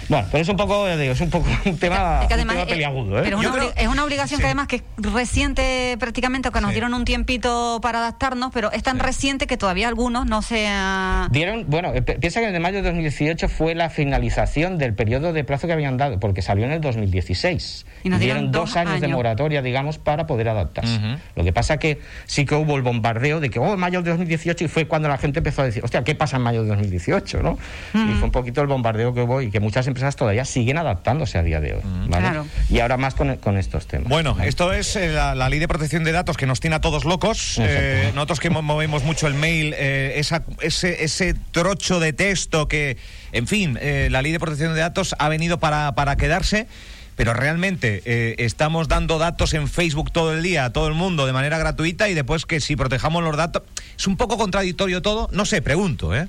Bueno, 0.09 0.27
pero 0.31 0.41
es 0.41 0.49
un 0.49 0.57
poco, 0.57 0.87
ya 0.87 0.97
digo, 0.97 1.13
es 1.13 1.21
un 1.21 1.29
poco 1.29 1.47
un 1.65 1.77
tema, 1.77 2.19
Es 2.23 2.27
que 2.27 2.33
un 2.33 2.39
además, 2.39 2.55
tema 2.55 2.63
eh, 2.63 2.73
peliagudo, 2.73 3.19
¿eh? 3.19 3.21
pero 3.23 3.39
es 3.41 3.47
una, 3.47 3.55
creo- 3.57 3.73
es 3.75 3.87
una 3.87 4.03
obligación 4.03 4.37
Sí. 4.37 4.41
que 4.41 4.45
además 4.47 4.67
que 4.67 4.75
es 4.77 4.83
reciente 5.13 5.95
prácticamente, 5.99 6.49
que 6.51 6.61
nos 6.61 6.69
Sí. 6.69 6.73
dieron 6.75 6.93
un 6.93 7.05
tiempito 7.05 7.79
para 7.81 7.99
adaptarnos, 7.99 8.51
pero 8.53 8.71
es 8.71 8.83
tan 8.83 8.99
reciente 8.99 9.47
que 9.47 9.57
todavía 9.57 9.87
algunos 9.87 10.25
no 10.25 10.41
se 10.41 10.67
ha... 10.67 11.27
Dieron, 11.31 11.65
bueno, 11.67 11.93
eh, 11.93 12.01
pi- 12.01 12.13
piensa 12.19 12.39
que 12.39 12.47
en 12.49 12.55
el 12.55 12.61
mayo 12.61 12.77
de 12.77 12.83
2018 12.89 13.47
fue 13.49 13.75
la 13.75 13.89
finalización 13.89 14.77
del 14.77 14.93
periodo 14.93 15.33
de 15.33 15.43
plazo 15.43 15.67
que 15.67 15.73
habían 15.73 15.97
dado, 15.97 16.19
porque 16.19 16.41
salió 16.41 16.65
en 16.65 16.71
el 16.71 16.81
2016. 16.81 17.85
Y 18.03 18.09
nos 18.09 18.19
dieron 18.19 18.51
dos, 18.51 18.69
dos 18.71 18.75
años, 18.77 18.99
de 18.99 19.05
años. 19.07 19.15
moratoria, 19.17 19.61
digamos, 19.61 19.97
para 19.97 20.27
poder 20.27 20.49
adaptarse. 20.49 20.95
Ujú. 20.97 21.17
Lo 21.35 21.43
que 21.43 21.53
pasa 21.53 21.77
que 21.77 21.99
sí 22.25 22.45
que 22.45 22.55
hubo 22.55 22.75
el 22.75 22.81
bombardeo 22.81 23.39
de 23.39 23.49
que, 23.49 23.59
oh, 23.59 23.77
mayo 23.77 24.01
de 24.01 24.11
2018, 24.11 24.65
y 24.65 24.67
fue 24.67 24.87
cuando 24.87 25.07
la 25.07 25.17
gente 25.17 25.39
empezó 25.39 25.61
a 25.61 25.65
decir, 25.65 25.83
hostia, 25.83 26.03
¿qué 26.03 26.13
pasa 26.15 26.37
en 26.37 26.43
mayo 26.43 26.63
de 26.63 26.69
2018? 26.69 27.41
¿no? 27.41 27.57
Y 27.93 28.13
fue 28.15 28.23
un 28.25 28.31
poquito 28.31 28.61
el 28.61 28.67
bombardeo 28.67 29.13
que 29.13 29.21
hubo 29.21 29.41
y 29.41 29.49
que 29.49 29.59
muchas 29.59 29.87
empresas 29.93 30.15
todavía 30.15 30.43
siguen 30.45 30.77
adaptándose 30.77 31.37
a 31.37 31.43
día 31.43 31.59
de 31.61 31.75
hoy. 31.75 31.81
¿vale? 31.83 32.27
Claro. 32.27 32.47
Y 32.69 32.79
ahora 32.79 32.97
más 32.97 33.13
con, 33.13 33.35
con 33.37 33.57
estos 33.57 33.85
temas. 33.87 34.09
Bueno, 34.09 34.33
¿vale? 34.35 34.49
esto 34.49 34.73
es 34.73 34.95
eh, 34.95 35.09
la, 35.13 35.35
la 35.35 35.49
ley 35.49 35.59
de 35.59 35.67
protección 35.67 36.03
de 36.03 36.11
datos 36.11 36.35
que 36.37 36.45
nos 36.45 36.59
tiene 36.59 36.75
a 36.75 36.81
todos 36.81 37.05
locos. 37.05 37.57
Eh, 37.59 38.11
nosotros 38.15 38.39
que 38.39 38.49
mo- 38.49 38.61
movemos 38.61 39.03
mucho 39.03 39.27
el 39.27 39.33
mail, 39.35 39.73
eh, 39.77 40.13
esa- 40.17 40.43
ese, 40.61 41.03
ese 41.03 41.35
trocho 41.51 41.99
de 41.99 42.11
texto 42.13 42.67
que, 42.67 42.97
en 43.31 43.47
fin, 43.47 43.77
eh, 43.81 44.07
la 44.11 44.21
ley 44.21 44.31
de 44.31 44.39
protección 44.39 44.73
de 44.73 44.81
datos 44.81 45.15
ha 45.19 45.29
venido 45.29 45.59
para, 45.59 45.93
para 45.95 46.15
quedarse. 46.17 46.67
Pero 47.15 47.35
realmente 47.35 48.01
eh, 48.05 48.33
estamos 48.39 48.87
dando 48.87 49.19
datos 49.19 49.53
en 49.53 49.67
Facebook 49.67 50.11
todo 50.11 50.33
el 50.33 50.41
día 50.41 50.65
a 50.65 50.73
todo 50.73 50.87
el 50.87 50.95
mundo 50.95 51.27
de 51.27 51.31
manera 51.31 51.59
gratuita 51.59 52.09
y 52.09 52.15
después 52.15 52.47
que 52.47 52.59
si 52.59 52.75
protejamos 52.75 53.23
los 53.23 53.37
datos... 53.37 53.61
Es 53.95 54.07
un 54.07 54.17
poco 54.17 54.35
contradictorio 54.35 55.03
todo. 55.03 55.29
No 55.31 55.45
sé, 55.45 55.61
pregunto, 55.61 56.15
¿eh? 56.15 56.27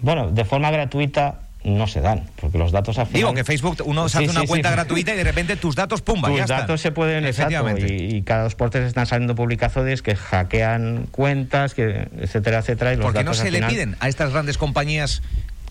Bueno, 0.00 0.30
de 0.30 0.44
forma 0.44 0.70
gratuita 0.70 1.36
no 1.64 1.86
se 1.88 2.00
dan, 2.00 2.24
porque 2.40 2.56
los 2.56 2.70
datos 2.72 2.98
al 2.98 3.06
final... 3.06 3.18
Digo 3.20 3.34
que 3.34 3.44
Facebook 3.44 3.78
uno 3.84 4.08
se 4.08 4.18
Sí, 4.18 4.24
hace 4.24 4.30
una 4.32 4.40
sí, 4.42 4.46
cuenta 4.46 4.68
sí. 4.70 4.74
gratuita 4.76 5.12
y 5.12 5.16
de 5.16 5.24
repente 5.24 5.56
tus 5.56 5.74
datos, 5.74 6.02
pumba, 6.02 6.28
Tus 6.28 6.38
ya 6.38 6.44
están. 6.44 6.60
datos 6.60 6.80
se 6.80 6.92
pueden, 6.92 7.24
exacto, 7.26 7.52
Efectivamente. 7.54 7.92
y, 7.92 8.16
y 8.16 8.22
cada 8.22 8.44
dos 8.44 8.54
por 8.54 8.70
tres 8.70 8.86
están 8.86 9.06
saliendo 9.06 9.34
publicaciones 9.34 10.00
que 10.02 10.14
hackean 10.16 11.06
cuentas, 11.10 11.74
que 11.74 12.08
etcétera, 12.20 12.58
etcétera. 12.60 12.92
Y 12.92 12.96
los 12.96 13.06
¿Por 13.06 13.14
qué 13.14 13.24
no 13.24 13.34
se 13.34 13.50
le 13.50 13.62
piden 13.62 13.96
a 14.00 14.08
estas 14.08 14.32
grandes 14.32 14.56
compañías 14.56 15.22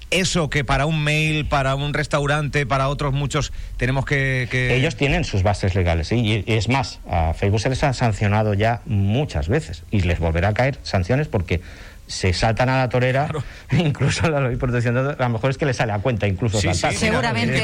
eso 0.09 0.49
que 0.49 0.63
para 0.63 0.85
un 0.85 1.03
mail, 1.03 1.45
para 1.47 1.75
un 1.75 1.93
restaurante, 1.93 2.65
para 2.65 2.87
otros 2.87 3.13
muchos 3.13 3.51
tenemos 3.75 4.05
que... 4.05 4.47
que- 4.49 4.73
Ellos 4.75 4.95
tienen 4.95 5.25
sus 5.25 5.43
bases 5.43 5.75
legales, 5.75 6.07
¿sí? 6.07 6.15
y, 6.15 6.43
y 6.49 6.55
es 6.55 6.69
más, 6.69 6.99
a 7.09 7.33
Facebook 7.33 7.59
se 7.59 7.69
les 7.69 7.83
ha 7.83 7.91
sancionado 7.91 8.53
ya 8.53 8.81
muchas 8.85 9.49
veces 9.49 9.83
y 9.91 10.01
les 10.01 10.19
volverá 10.19 10.49
a 10.49 10.53
caer 10.53 10.79
sanciones 10.83 11.27
porque 11.27 11.59
se 12.07 12.33
saltan 12.33 12.69
a 12.69 12.77
la 12.77 12.89
torera, 12.89 13.25
Claro. 13.27 13.43
incluso 13.85 14.29
la 14.29 14.39
ley 14.41 14.51
de 14.51 14.57
protección 14.57 14.95
de 14.95 15.03
datos, 15.03 15.19
a 15.19 15.23
lo 15.27 15.33
mejor 15.33 15.49
es 15.51 15.57
que 15.57 15.65
les 15.65 15.75
sale 15.77 15.91
a 15.91 15.99
cuenta 15.99 16.27
incluso 16.27 16.59
Sí, 16.59 16.73
sí. 16.73 16.87
Seguramente. 16.93 17.61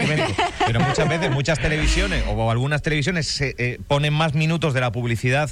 Pero 0.67 0.79
muchas 0.81 1.07
veces, 1.09 1.31
muchas 1.31 1.59
televisiones 1.59 2.23
o 2.27 2.51
algunas 2.51 2.81
televisiones 2.81 3.27
se, 3.27 3.55
eh, 3.57 3.79
ponen 3.87 4.13
más 4.13 4.33
minutos 4.33 4.73
de 4.73 4.81
la 4.81 4.91
publicidad 4.91 5.49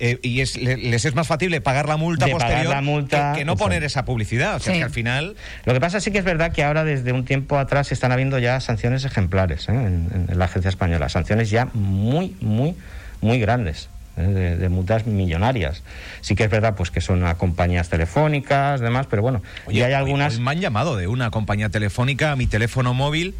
eh, 0.00 0.18
y 0.22 0.40
es, 0.40 0.56
le- 0.56 0.76
les 0.78 1.04
es 1.04 1.14
más 1.14 1.28
factible 1.28 1.60
pagar 1.60 1.88
la 1.88 1.96
multa 1.96 2.26
De 2.26 2.32
pagar 2.32 2.48
posterior 2.48 2.74
la 2.74 2.80
multa, 2.82 3.32
que, 3.34 3.40
que 3.40 3.44
no 3.44 3.56
poner 3.56 3.84
esa 3.84 4.04
publicidad. 4.04 4.56
O 4.56 4.58
sea, 4.58 4.72
Sí. 4.72 4.78
que 4.80 4.84
al 4.84 4.90
final... 4.90 5.36
Lo 5.64 5.72
que 5.74 5.80
pasa 5.80 6.00
sí 6.00 6.10
que 6.10 6.18
es 6.18 6.24
verdad 6.24 6.50
que 6.52 6.64
ahora 6.64 6.82
desde 6.82 7.12
un 7.12 7.24
tiempo 7.24 7.56
atrás 7.58 7.92
están 7.92 8.10
habiendo 8.10 8.38
ya 8.40 8.58
sanciones 8.58 9.04
ejemplares 9.04 9.68
¿eh? 9.68 9.72
en, 9.72 10.26
en 10.28 10.38
la 10.38 10.46
agencia 10.46 10.70
española, 10.70 11.08
sanciones 11.08 11.50
ya 11.50 11.68
muy, 11.74 12.34
muy, 12.40 12.74
muy 13.20 13.38
grandes. 13.38 13.88
¿Eh? 14.16 14.22
De, 14.22 14.56
de 14.56 14.68
multas 14.68 15.06
millonarias. 15.06 15.82
Sí 16.20 16.34
que 16.34 16.44
es 16.44 16.50
verdad 16.50 16.74
pues 16.76 16.90
que 16.90 17.00
son 17.00 17.24
a 17.26 17.36
compañías 17.36 17.88
telefónicas, 17.88 18.80
demás, 18.80 19.06
pero 19.08 19.22
bueno, 19.22 19.42
Oye, 19.66 19.78
y 19.78 19.82
hay 19.82 19.92
algunas... 19.92 20.34
hoy 20.34 20.40
me 20.40 20.50
han 20.52 20.60
llamado 20.60 20.96
de 20.96 21.06
una 21.06 21.30
compañía 21.30 21.68
telefónica 21.68 22.32
a 22.32 22.36
mi 22.36 22.46
teléfono 22.46 22.94
móvil. 22.94 23.34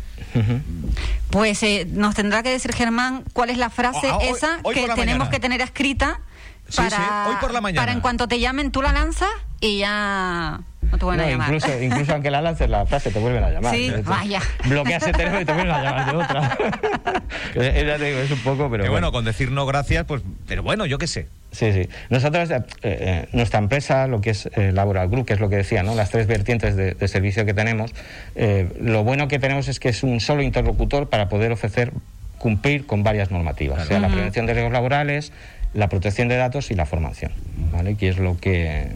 Pues 1.30 1.62
eh, 1.62 1.86
nos 1.90 2.14
tendrá 2.14 2.42
que 2.42 2.50
decir 2.50 2.72
Germán 2.74 3.24
cuál 3.32 3.50
es 3.50 3.58
la 3.58 3.70
frase 3.70 4.08
Ah, 4.08 4.12
ah, 4.14 4.18
hoy- 4.18 4.28
esa 4.28 4.58
hoy 4.62 4.74
que 4.74 4.80
tenemos 4.82 5.04
mañana. 5.06 5.30
que 5.30 5.40
tener 5.40 5.60
escrita 5.60 6.20
Sí, 6.68 6.76
para, 6.76 6.96
sí, 6.96 7.02
hoy 7.28 7.34
por 7.40 7.52
la 7.52 7.60
mañana. 7.60 7.82
para 7.82 7.92
en 7.92 8.00
cuanto 8.00 8.28
te 8.28 8.40
llamen 8.40 8.70
tú 8.70 8.80
la 8.82 8.92
lanzas 8.92 9.28
y 9.60 9.78
ya 9.78 10.60
no 10.92 10.98
te 10.98 11.04
vuelven 11.04 11.22
No, 11.24 11.28
a 11.28 11.30
llamar. 11.32 11.48
incluso, 11.54 11.82
incluso 11.82 12.12
aunque 12.12 12.30
la 12.30 12.40
lances 12.42 12.68
la 12.70 12.86
frase 12.86 13.10
te 13.10 13.18
vuelven 13.18 13.42
a 13.42 13.50
llamar. 13.50 13.74
Sí, 13.74 13.86
hecho, 13.88 14.02
vaya. 14.04 14.40
Bloqueas 14.66 15.02
el 15.06 15.12
teléfono 15.12 15.40
y 15.40 15.44
te 15.44 15.52
vuelven 15.52 15.74
a 15.74 15.82
llamar 15.82 16.10
de 16.12 16.16
otra. 16.16 16.58
Ya 17.54 17.98
te 17.98 18.04
digo, 18.04 18.18
es 18.20 18.30
un 18.30 18.38
poco, 18.40 18.70
pero 18.70 18.84
que 18.84 18.90
bueno, 18.90 19.08
bueno. 19.08 19.12
con 19.12 19.24
decir 19.24 19.50
no 19.50 19.66
gracias, 19.66 20.04
pues... 20.04 20.22
Pero 20.46 20.62
bueno, 20.62 20.86
yo 20.86 20.96
qué 20.98 21.06
sé. 21.06 21.26
Sí, 21.50 21.72
sí. 21.72 21.88
Nosotros, 22.08 22.50
eh, 22.50 22.62
eh, 22.82 23.26
nuestra 23.32 23.58
empresa, 23.58 24.06
lo 24.06 24.20
que 24.22 24.30
es 24.30 24.46
eh, 24.54 24.72
Laboral 24.72 25.08
Group, 25.08 25.26
que 25.26 25.34
es 25.34 25.40
lo 25.40 25.48
que 25.50 25.56
decía, 25.56 25.82
¿no? 25.82 25.94
las 25.94 26.10
tres 26.10 26.26
vertientes 26.26 26.76
de, 26.76 26.94
de 26.94 27.08
servicio 27.08 27.44
que 27.44 27.52
tenemos, 27.52 27.92
eh, 28.36 28.68
lo 28.80 29.04
bueno 29.04 29.28
que 29.28 29.38
tenemos 29.38 29.68
es 29.68 29.80
que 29.80 29.90
es 29.90 30.02
un 30.02 30.20
solo 30.20 30.42
interlocutor 30.42 31.08
para 31.10 31.28
poder 31.28 31.52
ofrecer, 31.52 31.92
cumplir 32.38 32.86
con 32.86 33.02
varias 33.02 33.30
normativas, 33.30 33.76
Claro. 33.86 33.88
sea 33.88 34.00
la 34.00 34.08
prevención 34.08 34.46
de 34.46 34.54
riesgos 34.54 34.72
laborales, 34.72 35.32
la 35.74 35.88
protección 35.88 36.28
de 36.28 36.36
datos 36.36 36.70
y 36.70 36.74
la 36.74 36.86
formación, 36.86 37.32
¿vale? 37.72 37.96
Que 37.96 38.08
es 38.08 38.18
lo 38.18 38.38
que 38.38 38.88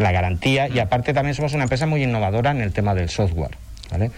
la 0.00 0.12
garantía 0.12 0.68
y 0.68 0.78
aparte 0.78 1.12
también 1.12 1.34
somos 1.34 1.52
una 1.54 1.64
empresa 1.64 1.86
muy 1.86 2.02
innovadora 2.02 2.50
en 2.50 2.60
el 2.60 2.72
tema 2.72 2.94
del 2.94 3.08
software. 3.08 3.56
¿vale? 3.90 4.10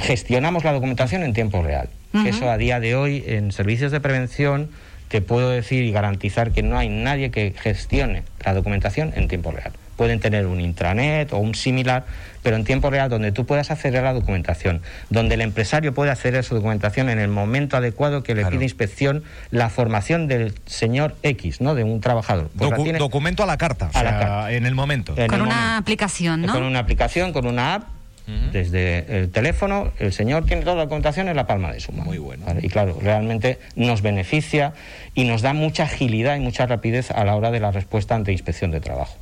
Gestionamos 0.00 0.64
la 0.64 0.72
documentación 0.72 1.22
en 1.22 1.32
tiempo 1.32 1.62
real. 1.62 1.88
Eso 2.26 2.50
a 2.50 2.58
día 2.58 2.78
de 2.78 2.94
hoy 2.94 3.24
en 3.26 3.52
servicios 3.52 3.90
de 3.90 3.98
prevención 3.98 4.68
te 5.08 5.22
puedo 5.22 5.48
decir 5.48 5.82
y 5.84 5.92
garantizar 5.92 6.52
que 6.52 6.62
no 6.62 6.76
hay 6.76 6.90
nadie 6.90 7.30
que 7.30 7.54
gestione 7.58 8.22
la 8.44 8.52
documentación 8.52 9.12
en 9.16 9.28
tiempo 9.28 9.50
real. 9.50 9.72
Pueden 9.96 10.20
tener 10.20 10.46
un 10.46 10.60
intranet 10.60 11.32
o 11.32 11.38
un 11.38 11.54
similar, 11.54 12.04
pero 12.42 12.56
en 12.56 12.64
tiempo 12.64 12.90
real 12.90 13.08
donde 13.08 13.32
tú 13.32 13.46
puedas 13.46 13.70
acceder 13.70 14.00
a 14.00 14.02
la 14.02 14.12
documentación, 14.12 14.82
donde 15.10 15.34
el 15.34 15.40
empresario 15.42 15.94
puede 15.94 16.10
acceder 16.10 16.40
a 16.40 16.42
su 16.42 16.54
documentación 16.54 17.08
en 17.08 17.18
el 17.18 17.28
momento 17.28 17.76
adecuado 17.76 18.22
que 18.22 18.34
le 18.34 18.44
pide 18.46 18.64
inspección 18.64 19.22
la 19.50 19.68
formación 19.68 20.28
del 20.28 20.54
señor 20.66 21.16
X, 21.22 21.60
¿no? 21.60 21.74
De 21.74 21.84
un 21.84 22.00
trabajador. 22.00 22.50
Pues 22.56 22.70
documento 22.98 23.42
a 23.42 23.46
la 23.46 23.58
carta, 23.58 23.90
a 23.92 24.02
la 24.02 24.18
carta. 24.18 24.52
en 24.52 24.66
el 24.66 24.74
momento. 24.74 25.14
con 25.28 25.42
una 25.42 25.76
aplicación, 25.76 26.42
¿no? 26.42 26.52
Con 26.52 26.62
una 26.62 26.78
aplicación, 26.78 27.32
con 27.32 27.46
una 27.46 27.74
app 27.74 27.84
desde 28.26 29.18
el 29.18 29.30
teléfono, 29.30 29.92
el 29.98 30.12
señor 30.12 30.44
tiene 30.46 30.62
toda 30.62 30.76
la 30.76 30.82
documentación 30.82 31.28
en 31.28 31.36
la 31.36 31.46
palma 31.46 31.72
de 31.72 31.80
su 31.80 31.90
mano. 31.92 32.04
Muy 32.04 32.18
bueno. 32.18 32.44
Y 32.60 32.68
claro, 32.68 32.96
realmente 33.00 33.58
nos 33.74 34.00
beneficia 34.00 34.74
y 35.14 35.24
nos 35.24 35.42
da 35.42 35.52
mucha 35.54 35.84
agilidad 35.84 36.36
y 36.36 36.40
mucha 36.40 36.66
rapidez 36.66 37.10
a 37.10 37.24
la 37.24 37.34
hora 37.34 37.50
de 37.50 37.60
la 37.60 37.72
respuesta 37.72 38.14
ante 38.14 38.32
inspección 38.32 38.70
de 38.70 38.80
trabajo. 38.80 39.16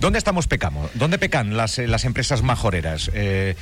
¿Dónde 0.00 0.18
estamos 0.18 0.46
pecamos? 0.46 0.90
¿Dónde 0.94 1.18
pecan 1.18 1.56
las, 1.56 1.78
las 1.78 2.04
empresas 2.04 2.42
majoreras? 2.42 3.10
Eh, 3.14 3.56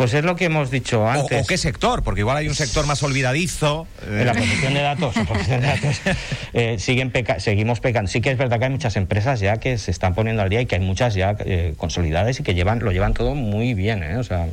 pues 0.00 0.14
es 0.14 0.24
lo 0.24 0.34
que 0.34 0.46
hemos 0.46 0.70
dicho 0.70 1.06
antes. 1.06 1.44
¿O, 1.44 1.46
qué 1.46 1.58
sector? 1.58 2.02
Porque 2.02 2.20
igual 2.20 2.38
hay 2.38 2.48
un 2.48 2.54
sector 2.54 2.86
más 2.86 3.02
olvidadizo. 3.02 3.86
En 4.08 4.24
la 4.24 4.32
protección 4.32 4.72
de 4.72 4.80
datos, 4.80 5.14
eh, 6.54 6.78
siguen 6.78 7.12
seguimos 7.36 7.80
pecando. 7.80 8.10
Sí 8.10 8.22
que 8.22 8.30
es 8.30 8.38
verdad 8.38 8.58
que 8.58 8.64
hay 8.64 8.70
muchas 8.70 8.96
empresas 8.96 9.40
ya 9.40 9.58
que 9.58 9.76
se 9.76 9.90
están 9.90 10.14
poniendo 10.14 10.40
al 10.40 10.48
día 10.48 10.62
y 10.62 10.64
que 10.66 10.76
hay 10.76 10.80
muchas 10.80 11.12
ya 11.12 11.36
eh, 11.40 11.74
consolidadas 11.76 12.40
y 12.40 12.42
que 12.42 12.54
llevan 12.54 12.78
lo 12.78 12.92
llevan 12.92 13.12
todo 13.12 13.34
muy 13.34 13.74
bien. 13.74 14.02
¿eh? 14.02 14.16
O 14.16 14.24
sea, 14.24 14.46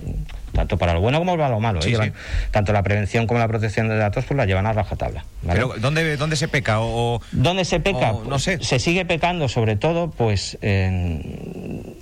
tanto 0.58 0.78
para 0.78 0.94
lo 0.94 1.02
bueno 1.02 1.20
como 1.20 1.38
para 1.38 1.50
lo 1.50 1.60
malo. 1.60 1.80
Tanto 2.52 2.74
la 2.74 2.84
prevención 2.84 3.28
como 3.28 3.40
la 3.40 3.48
protección 3.48 3.88
de 3.88 3.96
datos 3.96 4.26
pues 4.26 4.36
la 4.36 4.46
llevan 4.46 4.66
a 4.66 4.74
rajatabla. 4.74 5.24
¿Pero 5.48 5.76
dónde, 5.78 6.18
dónde 6.18 6.36
se 6.36 6.48
peca? 6.48 6.82
O, 6.82 7.22
¿Dónde 7.32 7.64
se 7.64 7.80
peca? 7.80 8.14
no 8.28 8.40
sé. 8.40 8.58
Se 8.64 8.80
sigue 8.80 9.06
pecando 9.06 9.48
sobre 9.48 9.76
todo 9.76 10.10
pues 10.10 10.58
en 10.62 11.96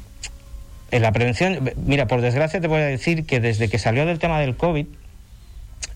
en 0.91 1.01
la 1.01 1.11
prevención, 1.11 1.73
mira, 1.75 2.07
por 2.07 2.21
desgracia 2.21 2.61
te 2.61 2.67
voy 2.67 2.79
a 2.79 2.85
decir 2.85 3.25
que 3.25 3.41
desde 3.41 3.67
que 3.67 3.79
salió 3.79 4.05
del 4.05 4.19
tema 4.19 4.39
del 4.39 4.55
COVID, 4.55 4.85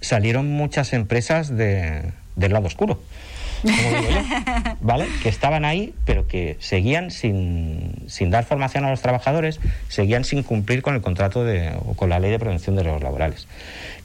salieron 0.02 0.52
muchas 0.52 0.92
empresas 0.92 1.56
de, 1.56 2.12
del 2.36 2.52
lado 2.52 2.68
oscuro. 2.68 3.00
Como 3.62 3.74
digo 3.74 4.12
yo, 4.12 4.76
¿vale? 4.82 5.08
Que 5.22 5.30
estaban 5.30 5.66
ahí, 5.66 5.94
pero 6.06 6.28
que 6.28 6.58
seguían 6.60 7.12
sin, 7.12 8.06
sin, 8.08 8.30
dar 8.30 8.46
formación 8.46 8.86
a 8.86 8.90
los 8.90 9.02
trabajadores, 9.02 9.60
seguían 9.88 10.24
sin 10.24 10.44
cumplir 10.44 10.82
con 10.82 10.96
el 10.96 11.02
contrato 11.02 11.44
de, 11.44 11.72
o 11.86 11.94
con 11.94 12.10
la 12.10 12.20
ley 12.20 12.32
de 12.32 12.40
prevención 12.40 12.76
de 12.76 12.84
los 12.84 13.02
laborales. 13.02 13.48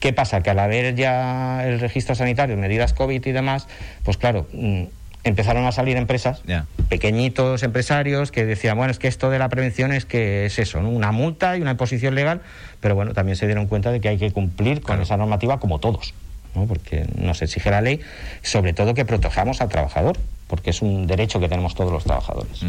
¿Qué 0.01 0.13
pasa? 0.13 0.43
Que 0.43 0.51
al 0.51 0.59
haber 0.59 0.95
ya 0.95 1.67
el 1.67 1.81
registro 1.81 2.15
sanitario, 2.15 2.57
medidas 2.57 2.93
COVID 2.93 3.25
y 3.25 3.33
demás, 3.33 3.69
pues 4.03 4.17
claro, 4.17 4.47
mm, 4.53 4.85
empezaron 5.25 5.65
a 5.65 5.73
salir 5.73 5.97
empresas, 5.97 6.43
pequeñitos 6.89 7.63
empresarios 7.63 8.31
que 8.31 8.45
decían, 8.45 8.77
bueno, 8.77 8.91
es 8.91 8.99
que 8.99 9.09
esto 9.09 9.31
de 9.31 9.39
la 9.39 9.49
prevención 9.49 9.93
es 9.93 10.05
que 10.05 10.47
es 10.47 10.59
eso, 10.59 10.79
una 10.81 11.13
multa 11.13 11.57
y 11.57 11.63
una 11.63 11.73
imposición 11.73 12.15
legal, 12.15 12.43
pero 12.81 12.95
bueno, 12.95 13.15
también 13.15 13.37
se 13.37 13.47
dieron 13.47 13.67
cuenta 13.67 13.91
de 13.91 14.01
que 14.01 14.09
hay 14.09 14.19
que 14.19 14.31
cumplir 14.31 14.83
con 14.83 15.01
esa 15.01 15.17
normativa 15.17 15.59
como 15.59 15.81
todos, 15.81 16.13
¿no? 16.55 16.67
porque 16.67 17.07
nos 17.17 17.43
exige 17.43 17.71
la 17.71 17.81
ley, 17.81 18.01
sobre 18.43 18.73
todo 18.73 18.95
que 18.95 19.05
protejamos 19.05 19.61
al 19.61 19.69
trabajador 19.69 20.19
porque 20.47 20.71
es 20.71 20.83
un 20.83 21.07
derecho 21.07 21.41
que 21.41 21.49
tenemos 21.49 21.75
todos 21.75 21.91
los 21.91 22.05
trabajadores. 22.05 22.61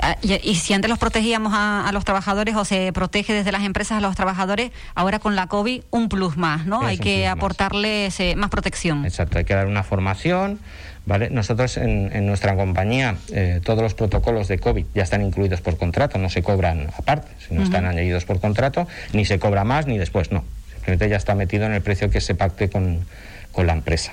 Ah, 0.00 0.16
y, 0.22 0.54
si 0.56 0.74
antes 0.74 0.88
los 0.88 0.98
protegíamos 0.98 1.52
a, 1.54 1.90
los 1.92 2.04
trabajadores 2.04 2.54
o 2.54 2.64
se 2.64 2.92
protege 2.92 3.32
desde 3.32 3.50
las 3.50 3.62
empresas 3.62 3.98
a 3.98 4.00
los 4.00 4.14
trabajadores, 4.14 4.70
ahora 4.94 5.18
con 5.18 5.34
la 5.34 5.46
COVID 5.46 5.82
un 5.90 6.08
plus 6.08 6.36
más, 6.36 6.66
¿no? 6.66 6.82
hay 6.82 6.98
que 6.98 7.26
aportarles 7.26 8.20
eh, 8.20 8.36
más 8.36 8.50
protección. 8.50 9.04
Exacto, 9.04 9.38
hay 9.38 9.44
que 9.44 9.54
dar 9.54 9.66
una 9.66 9.82
formación, 9.82 10.60
¿vale? 11.06 11.30
Nosotros 11.30 11.76
en, 11.76 12.26
nuestra 12.26 12.56
compañía 12.56 13.16
eh, 13.32 13.60
todos 13.64 13.82
los 13.82 13.94
protocolos 13.94 14.48
de 14.48 14.58
COVID 14.58 14.84
ya 14.94 15.02
están 15.02 15.22
incluidos 15.22 15.60
por 15.60 15.76
contrato, 15.76 16.18
no 16.18 16.28
se 16.28 16.42
cobran 16.42 16.88
aparte, 16.96 17.28
no 17.50 17.62
están 17.62 17.86
añadidos 17.86 18.24
por 18.24 18.40
contrato, 18.40 18.86
ni 19.12 19.24
se 19.24 19.38
cobra 19.38 19.64
más 19.64 19.86
ni 19.86 19.98
después, 19.98 20.30
no. 20.30 20.44
Simplemente 20.84 21.08
ya 21.08 21.16
está 21.16 21.34
metido 21.34 21.64
en 21.64 21.72
el 21.72 21.80
precio 21.80 22.10
que 22.10 22.20
se 22.20 22.34
pacte 22.34 22.68
con, 22.68 23.06
con 23.54 23.66
la 23.66 23.72
empresa, 23.72 24.12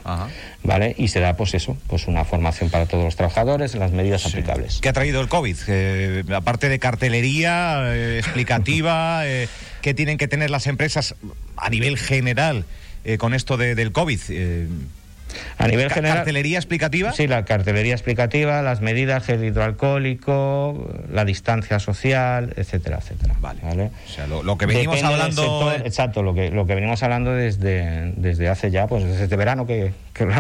¿vale? 0.64 0.96
Y 0.98 1.10
se 1.10 1.20
da, 1.20 1.36
pues 1.36 1.54
eso, 1.54 1.76
pues 1.88 2.08
una 2.08 2.24
formación 2.24 2.70
para 2.70 2.86
todos 2.86 3.04
los 3.04 3.16
trabajadores, 3.16 3.76
las 3.76 3.92
medidas 3.92 4.26
aplicables. 4.26 4.80
¿Qué 4.82 4.88
ha 4.88 4.94
traído 4.94 5.20
el 5.20 5.28
COVID? 5.28 5.58
Eh, 5.68 6.24
aparte 6.34 6.70
de 6.70 6.80
cartelería 6.80 7.94
eh, 7.94 8.20
explicativa, 8.20 9.22
eh, 9.28 9.50
¿qué 9.82 9.94
tienen 9.94 10.18
que 10.18 10.28
tener 10.28 10.50
las 10.50 10.68
empresas 10.68 11.16
a 11.58 11.70
nivel 11.70 11.98
general 11.98 12.66
con 13.18 13.34
esto 13.34 13.58
del 13.58 13.92
COVID? 13.92 14.20
A 15.58 15.68
nivel 15.68 15.90
general. 15.90 16.18
¿Cartelería 16.18 16.58
explicativa? 16.58 17.12
Sí, 17.14 17.28
la 17.28 17.46
cartelería 17.46 17.94
explicativa, 17.94 18.62
las 18.62 18.82
medidas, 18.82 19.30
el 19.30 19.44
hidroalcohólico, 19.44 20.90
la 21.12 21.26
distancia 21.26 21.80
social, 21.80 22.54
etcétera, 22.56 23.00
etcétera. 23.00 23.36
Vale. 23.40 23.62
O 23.64 24.10
sea, 24.10 24.28
lo, 24.28 24.58
que 24.58 24.66
venimos 24.66 25.02
hablando. 25.04 25.72
exacto, 25.84 26.24
lo 26.24 26.34
que, 26.34 26.52
lo 26.52 26.66
que 26.66 26.76
venimos 26.76 27.02
hablando 27.04 27.32
desde, 27.34 28.14
desde 28.16 28.50
hace 28.50 28.72
ya, 28.72 28.88
pues 28.88 29.04
desde 29.04 29.24
este 29.24 29.36
verano 29.36 29.66
que, 29.66 29.94
que, 30.14 30.26
lo, 30.26 30.34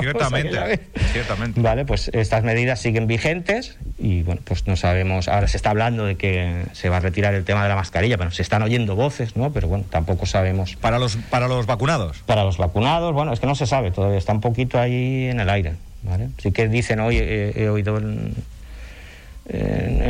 ciertamente, 0.00 0.80
ciertamente. 1.12 1.60
Vale, 1.60 1.84
pues 1.84 2.10
estas 2.12 2.44
medidas 2.44 2.80
siguen 2.80 3.06
vigentes 3.06 3.78
y 3.98 4.22
bueno, 4.22 4.40
pues 4.44 4.66
no 4.66 4.76
sabemos. 4.76 5.28
Ahora 5.28 5.48
se 5.48 5.56
está 5.56 5.70
hablando 5.70 6.04
de 6.04 6.16
que 6.16 6.64
se 6.72 6.88
va 6.88 6.98
a 6.98 7.00
retirar 7.00 7.34
el 7.34 7.44
tema 7.44 7.62
de 7.62 7.68
la 7.68 7.76
mascarilla, 7.76 8.18
pero 8.18 8.30
se 8.30 8.42
están 8.42 8.62
oyendo 8.62 8.96
voces, 8.96 9.36
¿no? 9.36 9.52
Pero 9.52 9.68
bueno, 9.68 9.84
tampoco 9.88 10.26
sabemos. 10.26 10.76
¿Para 10.76 10.98
los, 10.98 11.16
para 11.16 11.48
los 11.48 11.66
vacunados? 11.66 12.18
Para 12.26 12.44
los 12.44 12.58
vacunados, 12.58 13.12
bueno, 13.12 13.32
es 13.32 13.40
que 13.40 13.46
no 13.46 13.54
se 13.54 13.66
sabe 13.66 13.90
todavía 13.90 14.11
está 14.16 14.32
un 14.32 14.40
poquito 14.40 14.78
ahí 14.78 15.26
en 15.26 15.40
el 15.40 15.50
aire. 15.50 15.74
¿vale? 16.02 16.28
Sí 16.38 16.52
que 16.52 16.68
dicen 16.68 17.00
hoy, 17.00 17.18
he, 17.18 17.68
oído 17.68 17.98
en, 17.98 18.34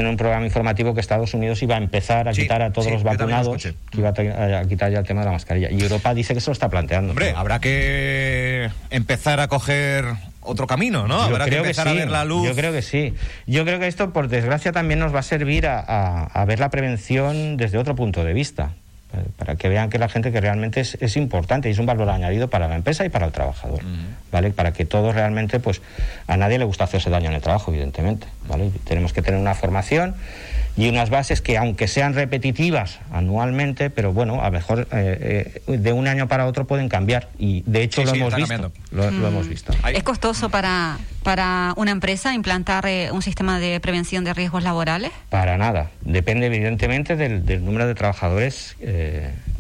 un 0.07 0.17
programa 0.17 0.45
informativo 0.45 0.95
que 0.95 1.01
Estados 1.01 1.35
Unidos 1.35 1.63
iba 1.63 1.75
a 1.77 1.79
empezar 1.79 2.29
a 2.29 2.33
quitar 2.33 2.63
a 2.63 2.73
todos 2.73 2.91
los 2.91 3.03
vacunados, 3.03 3.63
que 3.91 3.99
iba 3.99 4.11
a, 4.11 4.65
quitar 4.65 4.91
ya 4.93 4.99
el 4.99 5.07
tema 5.07 5.21
de 5.23 5.27
la 5.27 5.33
mascarilla. 5.33 5.71
Y 5.71 5.81
Europa 5.81 6.15
dice 6.15 6.35
que 6.35 6.41
se 6.41 6.51
lo 6.51 6.53
está 6.53 6.69
planteando. 6.69 7.11
Hombre, 7.11 7.33
habrá 7.35 7.61
que 7.61 8.71
empezar 8.91 9.41
a 9.41 9.49
coger 9.49 10.05
otro 10.41 10.67
camino, 10.67 11.07
¿no? 11.07 11.23
Habrá 11.23 11.47
que 11.47 11.57
empezar 11.57 11.89
a 11.89 11.93
ver 11.93 12.11
la 12.11 12.25
luz. 12.25 12.47
Yo 12.47 12.55
creo 12.55 12.73
que 12.73 12.83
sí. 12.83 13.15
Yo 13.47 13.65
creo 13.65 13.79
que 13.79 13.87
esto, 13.87 14.13
por 14.13 14.29
desgracia, 14.29 14.73
también 14.73 14.99
nos 14.99 15.15
va 15.15 15.21
a 15.21 15.25
servir 15.25 15.67
a 15.67 16.45
ver 16.47 16.59
la 16.59 16.71
prevención 16.71 17.57
desde 17.57 17.79
otro 17.79 17.95
punto 17.95 18.25
de 18.25 18.33
vista 18.33 18.73
para 19.37 19.57
que 19.57 19.69
vean 19.69 19.91
que 19.91 19.99
la 19.99 20.09
gente 20.09 20.33
que 20.33 20.41
realmente 20.41 20.81
es, 20.81 21.17
importante 21.17 21.69
y 21.69 21.73
es 21.73 21.79
un 21.79 21.87
valor 21.87 22.09
añadido 22.09 22.49
para 22.49 22.69
la 22.69 22.77
empresa 22.77 23.05
y 23.05 23.09
para 23.09 23.27
el 23.27 23.33
trabajador, 23.33 23.81
¿vale? 24.31 24.51
Para 24.51 24.73
que 24.73 24.85
todos 24.85 25.15
realmente, 25.15 25.61
pues 25.61 25.83
a 26.27 26.37
nadie 26.37 26.59
le 26.59 26.65
gusta 26.65 26.85
hacerse 26.85 27.11
daño 27.11 27.29
en 27.29 27.35
el 27.35 27.43
trabajo, 27.43 27.71
evidentemente, 27.71 28.27
¿vale? 28.49 28.71
Tenemos 28.85 29.13
que 29.13 29.23
tener 29.23 29.41
una 29.41 29.55
formación 29.55 30.15
y 30.77 30.89
unas 30.89 31.11
bases 31.11 31.43
que 31.43 31.59
aunque 31.59 31.89
sean 31.89 32.15
repetitivas 32.15 33.01
anualmente, 33.13 33.91
pero 33.91 34.13
bueno, 34.13 34.41
a 34.41 34.47
lo 34.47 34.53
mejor 34.53 34.89
eh, 34.93 35.61
eh, 35.67 35.77
de 35.77 35.93
un 35.93 36.09
año 36.09 36.29
para 36.29 36.47
otro 36.47 36.67
pueden 36.67 36.89
cambiar 36.89 37.29
y 37.39 37.63
de 37.67 37.83
hecho 37.83 38.05
lo, 38.05 38.15
hemos 38.15 38.35
visto, 38.35 38.73
lo, 38.91 39.05
hemos 39.05 39.49
visto. 39.49 39.73
¿Es 39.93 40.03
costoso 40.03 40.49
para, 40.49 40.99
para 41.23 41.75
una 41.77 41.91
empresa 41.91 42.35
implantar 42.35 42.87
eh, 42.87 43.11
un 43.13 43.23
sistema 43.23 43.59
de 43.59 43.81
prevención 43.81 44.25
de 44.25 44.33
riesgos 44.35 44.63
laborales? 44.63 45.11
Para 45.29 45.59
nada, 45.59 45.91
depende 46.01 46.47
evidentemente 46.47 47.17
del, 47.17 47.65
número 47.65 47.87
de 47.87 47.95
trabajadores. 47.95 48.77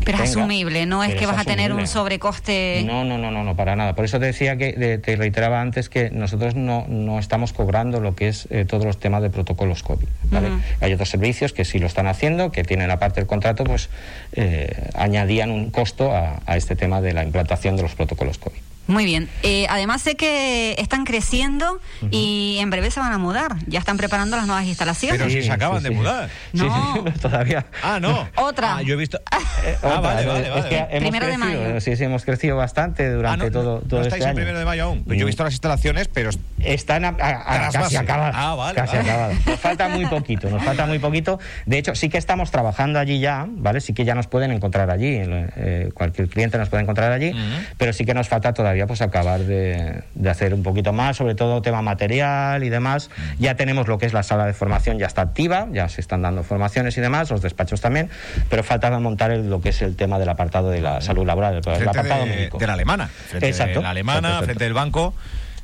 Pero 0.04 0.22
es 0.22 0.30
asumible, 0.30 0.86
no 0.86 1.04
es 1.04 1.14
que 1.14 1.26
vas 1.26 1.38
a 1.38 1.44
tener 1.44 1.72
un 1.72 1.86
sobrecoste. 1.86 2.82
No, 2.86 3.04
no, 3.04 3.18
no, 3.18 3.30
no, 3.30 3.44
no, 3.44 3.56
para 3.56 3.76
nada. 3.76 3.94
Por 3.94 4.04
eso 4.04 4.18
te 4.18 4.26
decía 4.26 4.56
que 4.56 4.98
te 5.02 5.16
reiteraba 5.16 5.60
antes 5.60 5.88
que 5.88 6.10
nosotros 6.10 6.54
no, 6.54 6.86
no 6.88 7.18
estamos 7.18 7.52
cobrando 7.52 8.00
lo 8.00 8.14
que 8.14 8.28
es 8.28 8.48
todos 8.66 8.84
los 8.84 8.98
temas 8.98 9.22
de 9.22 9.30
protocolos 9.30 9.82
COVID. 9.82 10.06
¿vale? 10.30 10.48
Hay 10.80 10.96
servicios 11.06 11.52
que 11.52 11.64
sí 11.64 11.78
lo 11.78 11.86
están 11.86 12.06
haciendo, 12.06 12.52
que 12.52 12.64
tienen 12.64 12.90
aparte 12.90 13.20
del 13.20 13.26
contrato, 13.26 13.64
pues 13.64 13.88
eh, 14.32 14.90
añadían 14.94 15.50
un 15.50 15.70
costo 15.70 16.12
a, 16.12 16.40
a 16.46 16.56
este 16.56 16.76
tema 16.76 17.00
de 17.00 17.12
la 17.12 17.24
implantación 17.24 17.76
de 17.76 17.82
los 17.82 17.94
protocolos 17.94 18.38
COVID. 18.38 18.71
Muy 18.88 19.04
bien. 19.04 19.28
Eh, 19.42 19.66
además 19.70 20.02
sé 20.02 20.16
que 20.16 20.74
están 20.78 21.04
creciendo 21.04 21.80
y 22.10 22.56
en 22.60 22.70
breve 22.70 22.90
se 22.90 22.98
van 22.98 23.12
a 23.12 23.18
mudar. 23.18 23.56
Ya 23.66 23.78
están 23.78 23.96
preparando 23.96 24.36
las 24.36 24.46
nuevas 24.46 24.64
instalaciones. 24.66 25.18
Pero 25.18 25.30
si 25.30 25.42
se 25.42 25.52
acaban 25.52 25.82
de 25.82 25.90
mudar. 25.90 26.28
No. 26.52 27.04
todavía. 27.20 27.66
Ah, 27.82 27.98
no. 28.00 28.28
Otra. 28.36 28.76
Ah, 28.76 28.82
yo 28.82 28.94
he 28.94 28.96
visto. 28.96 29.18
Eh, 29.64 29.76
ah, 29.82 30.00
vale, 30.00 30.26
vale, 30.26 30.50
vale. 30.50 30.60
Es 30.60 30.66
que 30.66 30.76
hemos 30.76 31.00
primero 31.00 31.26
crecido, 31.26 31.48
de 31.48 31.56
mayo. 31.68 31.80
Sí, 31.80 31.96
sí, 31.96 32.04
hemos 32.04 32.24
crecido 32.24 32.56
bastante 32.56 33.10
durante 33.10 33.46
ah, 33.46 33.48
no, 33.48 33.52
todo, 33.52 33.80
todo 33.80 34.00
no 34.00 34.06
este 34.06 34.08
estáis 34.08 34.24
año. 34.24 34.30
en 34.30 34.36
primero 34.36 34.58
de 34.58 34.64
mayo 34.64 34.84
aún. 34.84 35.04
Pues 35.04 35.18
yo 35.18 35.24
he 35.24 35.26
visto 35.26 35.44
las 35.44 35.52
instalaciones, 35.52 36.08
pero. 36.08 36.30
Están 36.58 37.04
a, 37.04 37.08
a, 37.08 37.70
casi 37.70 37.96
acabadas. 37.96 38.34
Ah, 38.36 38.54
vale. 38.54 38.74
Casi 38.74 38.96
acabadas. 38.96 39.46
Nos 39.46 39.60
falta 39.60 39.88
muy 39.88 40.06
poquito, 40.06 40.50
nos 40.50 40.62
falta 40.62 40.86
muy 40.86 40.98
poquito. 40.98 41.38
De 41.66 41.78
hecho, 41.78 41.94
sí 41.94 42.08
que 42.08 42.18
estamos 42.18 42.50
trabajando 42.50 42.98
allí 42.98 43.18
ya, 43.18 43.46
¿vale? 43.48 43.80
Sí 43.80 43.94
que 43.94 44.04
ya 44.04 44.14
nos 44.14 44.26
pueden 44.26 44.52
encontrar 44.52 44.90
allí. 44.90 45.20
Eh, 45.22 45.90
cualquier 45.94 46.28
cliente 46.28 46.58
nos 46.58 46.68
puede 46.68 46.82
encontrar 46.82 47.12
allí, 47.12 47.32
pero 47.78 47.92
sí 47.92 48.04
que 48.04 48.14
nos 48.14 48.28
falta 48.28 48.52
todavía 48.52 48.71
gustaría 48.72 48.86
pues 48.86 49.02
acabar 49.02 49.40
de, 49.40 50.02
hacer 50.30 50.54
un 50.54 50.62
poquito 50.62 50.92
más, 50.92 51.16
sobre 51.16 51.34
todo 51.34 51.60
tema 51.60 51.82
material 51.82 52.64
y 52.64 52.70
demás. 52.70 53.10
Ya 53.38 53.54
tenemos 53.54 53.86
lo 53.86 53.98
que 53.98 54.06
es 54.06 54.12
la 54.12 54.22
sala 54.22 54.46
de 54.46 54.54
formación, 54.54 54.98
ya 54.98 55.06
está 55.06 55.22
activa, 55.22 55.68
ya 55.72 55.88
se 55.88 56.00
están 56.00 56.22
dando 56.22 56.42
formaciones 56.42 56.96
y 56.96 57.00
demás, 57.00 57.30
los 57.30 57.42
despachos 57.42 57.80
también, 57.80 58.08
pero 58.48 58.62
falta 58.62 58.90
montar 58.98 59.36
lo 59.36 59.60
que 59.60 59.70
es 59.70 59.82
el 59.82 59.96
tema 59.96 60.18
del 60.18 60.28
apartado 60.28 60.70
de 60.70 60.80
la 60.80 61.00
salud 61.00 61.26
laboral, 61.26 61.60
el, 61.64 61.88
apartado 61.88 62.24
de, 62.24 62.50
de 62.50 62.66
la 62.66 62.72
alemana. 62.72 63.10
Exacto. 63.40 63.80
De 63.80 63.82
la 63.82 63.90
alemana, 63.90 64.42
frente 64.42 64.64
del 64.64 64.74
banco. 64.74 65.14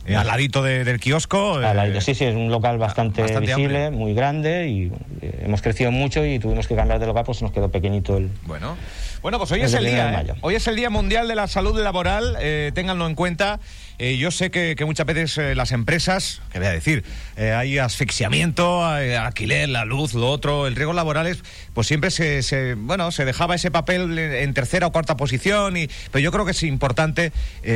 Eh, 0.08 0.16
al 0.16 0.26
ladito 0.26 0.62
del 0.62 0.98
kiosco. 1.00 1.60
Eh, 1.62 2.00
sí, 2.00 2.14
sí, 2.14 2.24
es 2.24 2.34
un 2.34 2.50
local 2.50 2.78
bastante, 2.78 3.22
visible, 3.40 3.90
muy 3.90 4.14
grande 4.14 4.68
y 4.68 4.92
eh, 5.20 5.42
hemos 5.44 5.60
crecido 5.60 5.90
mucho 5.90 6.24
y 6.24 6.38
tuvimos 6.38 6.66
que 6.66 6.74
cambiar 6.74 6.98
de 6.98 7.06
local, 7.06 7.24
pues 7.26 7.42
nos 7.42 7.52
quedó 7.52 7.70
pequeñito 7.70 8.16
el. 8.16 8.30
Bueno, 8.44 8.76
bueno 9.20 9.38
pues 9.38 9.52
hoy 9.52 9.60
es 9.60 9.74
el 9.74 9.84
día. 9.84 10.24
Hoy 10.40 10.54
es 10.54 10.66
el 10.66 10.76
Día 10.76 10.88
Mundial 10.88 11.28
de 11.28 11.34
la 11.34 11.46
Salud 11.46 11.78
Laboral, 11.78 12.38
ténganlo 12.74 13.06
en 13.06 13.14
cuenta. 13.14 13.60
Eh, 14.00 14.16
yo 14.16 14.30
sé 14.30 14.50
que, 14.50 14.76
muchas 14.84 15.06
veces 15.06 15.36
eh, 15.38 15.54
las 15.56 15.72
empresas, 15.72 16.40
que 16.52 16.60
voy 16.60 16.68
a 16.68 16.72
decir, 16.72 17.02
eh, 17.36 17.52
hay 17.52 17.78
asfixiamiento, 17.78 18.84
alquiler, 18.84 19.68
la 19.68 19.84
luz, 19.84 20.14
lo 20.14 20.30
otro, 20.30 20.68
el 20.68 20.76
riesgo 20.76 20.92
laborales, 20.92 21.42
pues 21.74 21.88
siempre 21.88 22.12
se, 22.12 22.74
bueno, 22.74 23.10
se 23.10 23.24
dejaba 23.24 23.56
ese 23.56 23.72
papel 23.72 24.16
en 24.16 24.54
tercera 24.54 24.86
o 24.86 24.92
cuarta 24.92 25.16
posición, 25.16 25.76
y, 25.76 25.88
pero 26.12 26.20
yo 26.20 26.30
creo 26.30 26.44
que 26.44 26.52
es 26.52 26.62
importante 26.62 27.32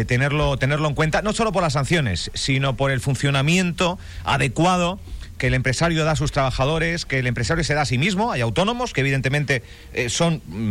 tenerlo, 0.06 0.56
tenerlo 0.58 0.88
en 0.88 0.94
cuenta, 0.94 1.22
no 1.22 1.32
solo 1.32 1.50
por 1.50 1.62
las 1.62 1.72
sanciones, 1.72 2.30
sino 2.34 2.76
por 2.76 2.92
el 2.92 3.00
funcionamiento 3.00 3.98
adecuado 4.24 5.00
que 5.42 5.48
el 5.48 5.54
empresario 5.54 6.04
da 6.04 6.12
a 6.12 6.14
sus 6.16 6.30
trabajadores, 6.30 7.04
que 7.04 7.18
el 7.18 7.26
empresario 7.26 7.64
se 7.64 7.74
da 7.74 7.80
a 7.80 7.84
sí 7.84 7.98
mismo. 7.98 8.30
Hay 8.30 8.42
autónomos 8.42 8.92
que 8.92 9.00
evidentemente 9.00 9.64
son 10.06 10.40
mm, 10.46 10.70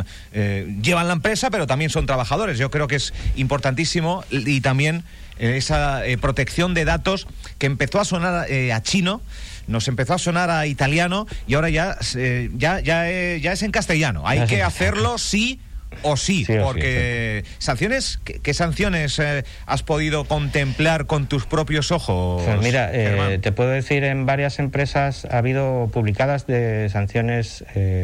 llevan 0.82 1.08
la 1.08 1.14
empresa, 1.14 1.50
pero 1.50 1.68
también 1.68 1.90
son 1.90 2.06
trabajadores. 2.06 2.58
Yo 2.58 2.72
creo 2.72 2.88
que 2.88 2.96
es 2.96 3.14
importantísimo 3.36 4.24
y 4.30 4.62
también 4.62 5.04
esa 5.40 6.06
eh, 6.06 6.18
protección 6.18 6.74
de 6.74 6.86
datos 6.86 7.28
que 7.58 7.66
empezó 7.66 8.00
a 8.00 8.06
sonar 8.06 8.50
eh, 8.50 8.72
a 8.72 8.82
chino 8.82 9.22
nos 9.68 9.90
empezó 9.90 10.14
a 10.14 10.20
sonar 10.20 10.50
a 10.50 10.68
italiano 10.68 11.28
y 11.48 11.56
ahora 11.56 11.70
ya, 11.70 11.98
eh, 12.16 12.50
ya, 12.56 12.80
ya, 12.80 13.10
ya, 13.38 13.52
es 13.52 13.62
en 13.62 13.72
castellano. 13.72 14.26
Hay 14.26 14.46
que 14.46 14.64
hacerlo 14.64 15.18
sí 15.18 15.60
o 16.04 16.18
sí, 16.18 16.46
porque 16.62 17.44
sanciones, 17.58 18.20
¿qué, 18.24 18.54
sanciones 18.54 19.22
has 19.66 19.84
podido 19.84 20.26
contemplar 20.26 21.06
con 21.06 21.28
tus 21.28 21.46
propios 21.46 21.92
ojos? 21.92 22.44
Pues 22.44 22.62
mira, 22.62 22.92
te 23.40 23.52
puedo 23.52 23.70
decir, 23.70 24.04
en 24.04 24.26
varias 24.26 24.60
empresas 24.60 25.26
ha 25.26 25.38
habido 25.38 25.90
publicadas 25.94 26.48
de 26.48 26.90
sanciones 26.90 27.64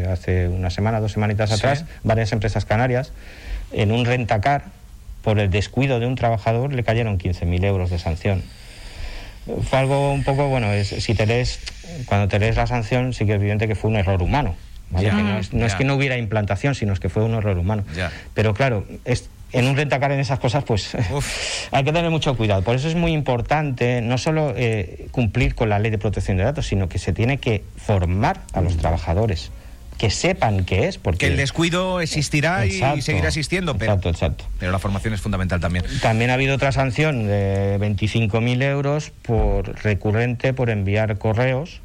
hace 0.10 0.48
una 0.48 0.70
semana, 0.70 1.00
dos 1.00 1.14
semanitas 1.14 1.52
atrás, 1.52 1.86
varias 2.04 2.32
empresas 2.32 2.66
canarias, 2.66 3.14
en 3.72 3.92
un 3.92 4.06
rentacar 4.06 4.66
por 5.28 5.40
el 5.40 5.50
descuido 5.50 6.00
de 6.00 6.06
un 6.06 6.16
trabajador 6.16 6.74
le 6.74 6.84
cayeron 6.86 7.20
15.000 7.20 7.66
euros 7.66 7.90
de 7.90 8.00
sanción. 8.00 8.44
Fue 9.70 9.80
algo 9.80 10.14
un 10.14 10.24
poco, 10.24 10.48
bueno, 10.48 10.72
es, 10.72 10.88
si 10.88 11.16
te 11.16 11.26
lees, 11.26 11.60
cuando 12.06 12.30
te 12.30 12.40
lees 12.40 12.56
la 12.56 12.66
sanción, 12.66 13.14
sí 13.14 13.26
que 13.26 13.34
es 13.34 13.38
evidente 13.38 13.68
que 13.68 13.76
fue 13.76 13.90
un 13.90 13.98
error 13.98 14.22
humano. 14.22 14.56
No, 14.92 15.66
es, 15.66 15.76
que 15.76 15.84
no 15.84 15.96
hubiera 15.96 16.18
implantación, 16.18 16.76
sino 16.76 16.94
es 16.94 17.00
que 17.00 17.10
fue 17.10 17.24
un 17.24 17.34
error 17.34 17.58
humano. 17.58 17.84
Pero 18.34 18.54
claro, 18.54 18.86
es, 19.06 19.30
en 19.52 19.68
un 19.68 19.76
rentacar 19.76 20.12
en 20.12 20.20
esas 20.20 20.40
cosas, 20.40 20.64
pues 20.64 20.96
hay 21.72 21.84
que 21.84 21.92
tener 21.92 22.10
mucho 22.10 22.36
cuidado. 22.36 22.62
Por 22.62 22.76
eso 22.76 22.88
es 22.88 22.96
muy 22.96 23.14
importante 23.14 24.02
no 24.02 24.18
solo 24.18 24.54
eh, 24.56 25.08
cumplir 25.12 25.56
con 25.56 25.70
la 25.70 25.80
ley 25.80 25.92
de 25.92 25.98
protección 25.98 26.38
de 26.38 26.44
datos, 26.44 26.68
sino 26.68 26.90
que 26.90 27.00
se 27.00 27.14
tiene 27.14 27.38
que 27.38 27.64
formar 27.76 28.42
a 28.54 28.62
los 28.62 28.78
trabajadores 28.78 29.52
que 29.98 30.10
sepan 30.10 30.64
qué 30.64 30.88
es. 30.88 30.98
Porque... 30.98 31.20
Que 31.20 31.28
el 31.28 31.38
descuido 31.38 32.02
existirá 32.02 32.66
y 32.66 33.02
seguirá 33.02 33.28
existiendo, 33.28 33.78
pero, 33.78 33.94
exacto, 33.94 34.10
exacto. 34.10 34.46
pero 34.60 34.72
la 34.72 34.80
formación 34.80 35.14
es 35.14 35.22
fundamental 35.22 35.60
también. 35.60 35.86
También 36.02 36.30
ha 36.30 36.36
habido 36.36 36.56
otra 36.56 36.72
sanción 36.72 37.28
de 37.28 37.78
25.000 37.80 38.64
euros 38.64 39.12
por 39.24 39.84
recurrente 39.84 40.54
por 40.54 40.70
enviar 40.70 41.18
correos. 41.18 41.82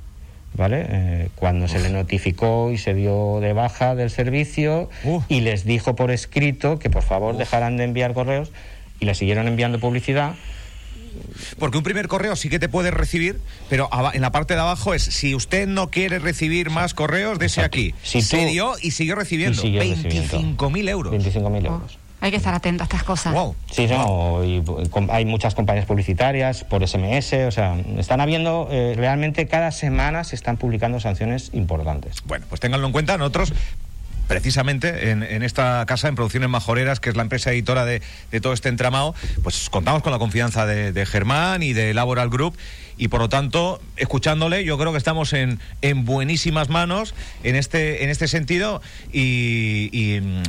¿Vale? 0.54 0.87
Eh, 0.88 1.28
cuando 1.35 1.66
se 1.66 1.80
le 1.80 1.88
notificó 1.88 2.71
y 2.71 2.78
se 2.78 2.92
dio 2.92 3.40
de 3.40 3.54
baja 3.54 3.94
del 3.94 4.11
servicio 4.11 4.90
y 5.28 5.40
les 5.40 5.64
dijo 5.64 5.97
por 5.97 6.11
escrito 6.11 6.78
que 6.78 6.90
por 6.90 7.02
favor 7.02 7.38
dejaran 7.38 7.78
de 7.78 7.85
enviar 7.85 8.12
correos 8.12 8.50
y 9.00 9.06
le 9.06 9.14
siguieron 9.14 9.49
enviando 9.49 9.80
publicidad. 9.80 10.35
Porque 11.59 11.78
un 11.78 11.84
primer 11.84 12.08
correo 12.08 12.36
sí 12.36 12.49
que 12.49 12.58
te 12.58 12.69
puedes 12.69 12.93
recibir, 12.93 13.41
pero 13.69 13.88
en 14.12 14.21
la 14.21 14.32
parte 14.32 14.54
de 14.54 14.60
abajo 14.60 14.95
es, 14.95 15.02
si 15.02 15.34
usted 15.34 15.67
no 15.67 15.91
quiere 15.91 16.19
recibir 16.19 16.71
más 16.71 16.95
correos, 16.95 17.38
dese 17.38 17.62
aquí. 17.62 17.95
Se 18.02 18.47
dio 18.47 18.75
y 18.80 18.93
siguió 18.93 19.15
recibiendo. 19.15 19.62
25.000 19.62 20.88
euros. 20.88 21.12
25.000 21.12 21.67
euros. 21.67 21.99
Hay 22.23 22.30
que 22.30 22.37
estar 22.37 22.54
atento 22.54 22.85
a 22.85 22.87
estas 22.87 23.02
cosas. 23.02 23.35
Sí, 23.69 23.89
no, 23.89 24.45
y, 24.45 24.63
hay 25.11 25.25
muchas 25.25 25.56
compañías 25.56 25.87
publicitarias 25.87 26.63
por 26.63 26.87
SMS, 26.87 27.32
o 27.49 27.50
sea, 27.50 27.76
están 27.99 28.21
habiendo, 28.21 28.69
eh, 28.71 28.95
realmente 28.97 29.49
cada 29.49 29.73
semana 29.73 30.23
se 30.23 30.37
están 30.37 30.56
publicando 30.56 31.00
sanciones 31.00 31.50
importantes. 31.52 32.23
Bueno, 32.25 32.47
pues 32.49 32.61
ténganlo 32.61 32.87
en 32.87 32.93
cuenta, 32.93 33.19
nosotros 33.19 33.52
precisamente 34.28 35.11
en, 35.11 35.43
esta 35.43 35.85
casa, 35.85 36.06
en 36.06 36.15
Producciones 36.15 36.49
Majoreras, 36.49 37.00
que 37.00 37.11
es 37.11 37.17
la 37.17 37.23
empresa 37.23 37.50
editora 37.50 37.85
de, 37.85 38.00
todo 38.41 38.52
este 38.52 38.69
entramado, 38.69 39.17
pues 39.43 39.69
contamos 39.69 40.02
con 40.04 40.13
la 40.13 40.21
confianza 40.21 40.65
de, 40.65 41.06
Germán 41.06 41.65
y 41.65 41.73
de 41.73 41.93
Laboral 41.93 42.30
Group 42.30 42.56
y 42.97 43.08
por 43.08 43.21
lo 43.21 43.28
tanto, 43.28 43.80
escuchándole, 43.97 44.65
yo 44.65 44.78
creo 44.78 44.93
que 44.93 44.99
estamos 44.99 45.32
en, 45.32 45.58
en 45.82 46.04
buenísimas 46.04 46.69
manos 46.69 47.15
en 47.43 47.56
este, 47.56 48.04
en 48.04 48.11
este 48.11 48.28
sentido 48.28 48.80
y, 49.13 50.21
mm, 50.23 50.43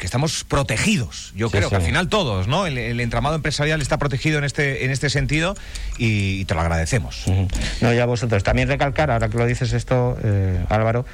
que 0.00 0.06
estamos 0.06 0.44
protegidos. 0.44 1.32
Yo 1.36 1.50
creo 1.50 1.68
que 1.68 1.76
al 1.76 1.82
final 1.82 2.08
todos, 2.08 2.48
¿no? 2.48 2.66
El, 2.66 2.98
entramado 2.98 3.36
empresarial 3.36 3.80
está 3.80 3.98
protegido 3.98 4.38
en 4.38 4.44
este, 4.44 4.84
en 4.84 4.90
este 4.90 5.10
sentido 5.10 5.54
y, 5.98 6.44
te 6.46 6.54
lo 6.54 6.60
agradecemos. 6.62 7.26
No, 7.80 7.92
ya 7.92 8.06
vosotros. 8.06 8.42
También 8.42 8.68
recalcar, 8.68 9.10
ahora 9.10 9.28
que 9.28 9.38
lo 9.38 9.46
dices 9.46 9.72
esto, 9.72 10.18
eh, 10.24 10.64
Álvaro, 10.70 11.04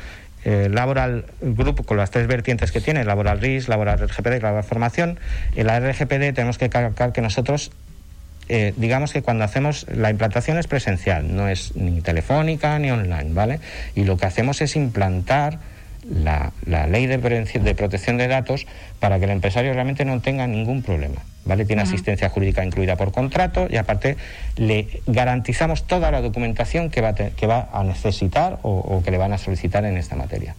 eh, 0.45 0.69
Laboral 0.71 1.27
Group, 1.41 1.85
con 1.85 1.97
las 1.97 2.11
tres 2.11 2.29
vertientes 2.29 2.71
que 2.71 2.81
tiene, 2.81 3.05
Laboral 3.05 3.41
RIS, 3.41 3.69
Laboral 3.69 3.99
RGPD 3.99 4.37
y 4.37 4.41
Laboral 4.41 4.65
Formación, 4.65 5.19
en 5.57 5.67
la 5.67 5.81
RGPD 5.81 6.33
tenemos 6.33 6.57
que 6.57 6.71
calcar 6.71 7.13
que 7.13 7.21
nosotros 7.21 7.73
eh, 8.49 8.73
digamos 8.77 9.13
que 9.13 9.23
cuando 9.23 9.43
hacemos 9.43 9.87
la 9.93 10.09
implantación 10.11 10.57
es 10.57 10.69
presencial, 10.69 11.35
no 11.35 11.49
es 11.49 11.75
ni 11.75 12.01
telefónica 12.01 12.79
ni 12.79 12.93
online, 12.93 13.31
¿vale? 13.31 13.59
Y 13.97 14.05
lo 14.05 14.17
que 14.17 14.27
hacemos 14.27 14.61
es 14.61 14.77
implantar 14.77 15.59
la, 16.09 16.53
ley 16.87 17.07
de, 17.07 17.19
de 17.19 17.75
protección 17.75 18.17
de 18.17 18.29
datos 18.29 18.67
para 19.01 19.19
que 19.19 19.25
el 19.25 19.31
empresario 19.31 19.73
realmente 19.73 20.05
no 20.05 20.21
tenga 20.21 20.47
ningún 20.47 20.83
problema. 20.83 21.23
¿vale? 21.45 21.65
Tiene 21.65 21.83
asistencia 21.83 22.29
jurídica 22.29 22.65
incluida 22.65 22.97
por 22.97 23.13
contrato 23.13 23.67
y 23.71 23.77
aparte 23.77 24.17
le 24.57 24.89
garantizamos 25.07 25.87
toda 25.87 26.11
la 26.11 26.21
documentación 26.21 26.91
que 26.91 27.01
va 27.01 27.11
a, 27.11 27.15
que 27.15 27.47
va 27.47 27.69
a 27.73 27.85
necesitar 27.85 28.59
o 28.63 29.03
que 29.05 29.11
le 29.11 29.19
van 29.19 29.33
a 29.33 29.39
solicitar 29.39 29.85
en 29.85 29.97
esta 29.97 30.17
materia. 30.17 30.55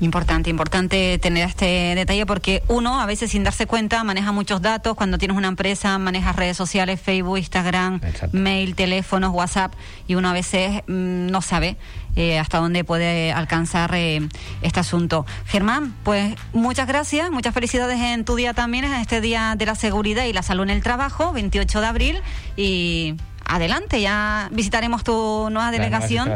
Importante, 0.00 0.48
importante 0.48 1.18
tener 1.18 1.46
este 1.46 1.94
detalle 1.94 2.24
porque 2.24 2.62
uno 2.68 3.00
a 3.00 3.06
veces 3.06 3.32
sin 3.32 3.44
darse 3.44 3.66
cuenta 3.66 4.02
maneja 4.02 4.32
muchos 4.32 4.62
datos. 4.62 4.94
Cuando 4.94 5.18
tienes 5.18 5.36
una 5.36 5.48
empresa 5.48 5.98
manejas 5.98 6.36
redes 6.36 6.56
sociales, 6.56 7.00
Facebook, 7.00 7.36
Instagram, 7.36 8.00
mail, 8.32 8.74
teléfonos, 8.74 9.30
WhatsApp 9.34 9.74
y 10.08 10.14
uno 10.14 10.30
a 10.30 10.32
veces 10.32 10.82
mm, 10.86 11.26
no 11.26 11.42
sabe 11.42 11.76
eh, 12.16 12.38
hasta 12.38 12.58
dónde 12.58 12.82
puede 12.82 13.32
alcanzar 13.32 13.94
eh, 13.94 14.26
este 14.62 14.80
asunto. 14.80 15.26
Germán, 15.46 15.94
pues 16.02 16.34
muchas 16.52 16.88
gracias, 16.88 17.30
muchas 17.30 17.52
felicidades 17.52 18.00
en 18.00 18.24
tu 18.24 18.36
día 18.36 18.54
también, 18.54 18.84
en 18.84 18.94
este 18.94 19.20
Día 19.20 19.54
de 19.56 19.66
la 19.66 19.74
Seguridad 19.74 20.24
y 20.24 20.32
la 20.32 20.42
Salud 20.42 20.64
en 20.64 20.70
el 20.70 20.82
Trabajo, 20.82 21.32
28 21.32 21.80
de 21.80 21.86
abril 21.86 22.22
y 22.56 23.16
adelante, 23.50 24.00
ya 24.00 24.48
visitaremos 24.52 25.04
tu 25.04 25.48
nueva 25.50 25.70
delegación 25.70 26.30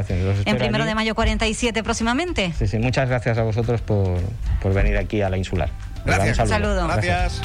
en 0.44 0.58
primero 0.58 0.84
de 0.84 0.94
mayo 0.94 1.14
47 1.14 1.82
próximamente. 1.82 2.52
Sí, 2.58 2.66
sí, 2.66 2.78
muchas 2.78 3.08
gracias 3.08 3.38
a 3.38 3.42
vosotros 3.42 3.80
por, 3.80 4.20
por 4.60 4.74
venir 4.74 4.96
aquí 4.96 5.22
a 5.22 5.30
la 5.30 5.38
insular. 5.38 5.70
Gracias. 6.04 6.38
Un 6.38 6.48
saludo. 6.48 6.86
Gracias. 6.86 7.40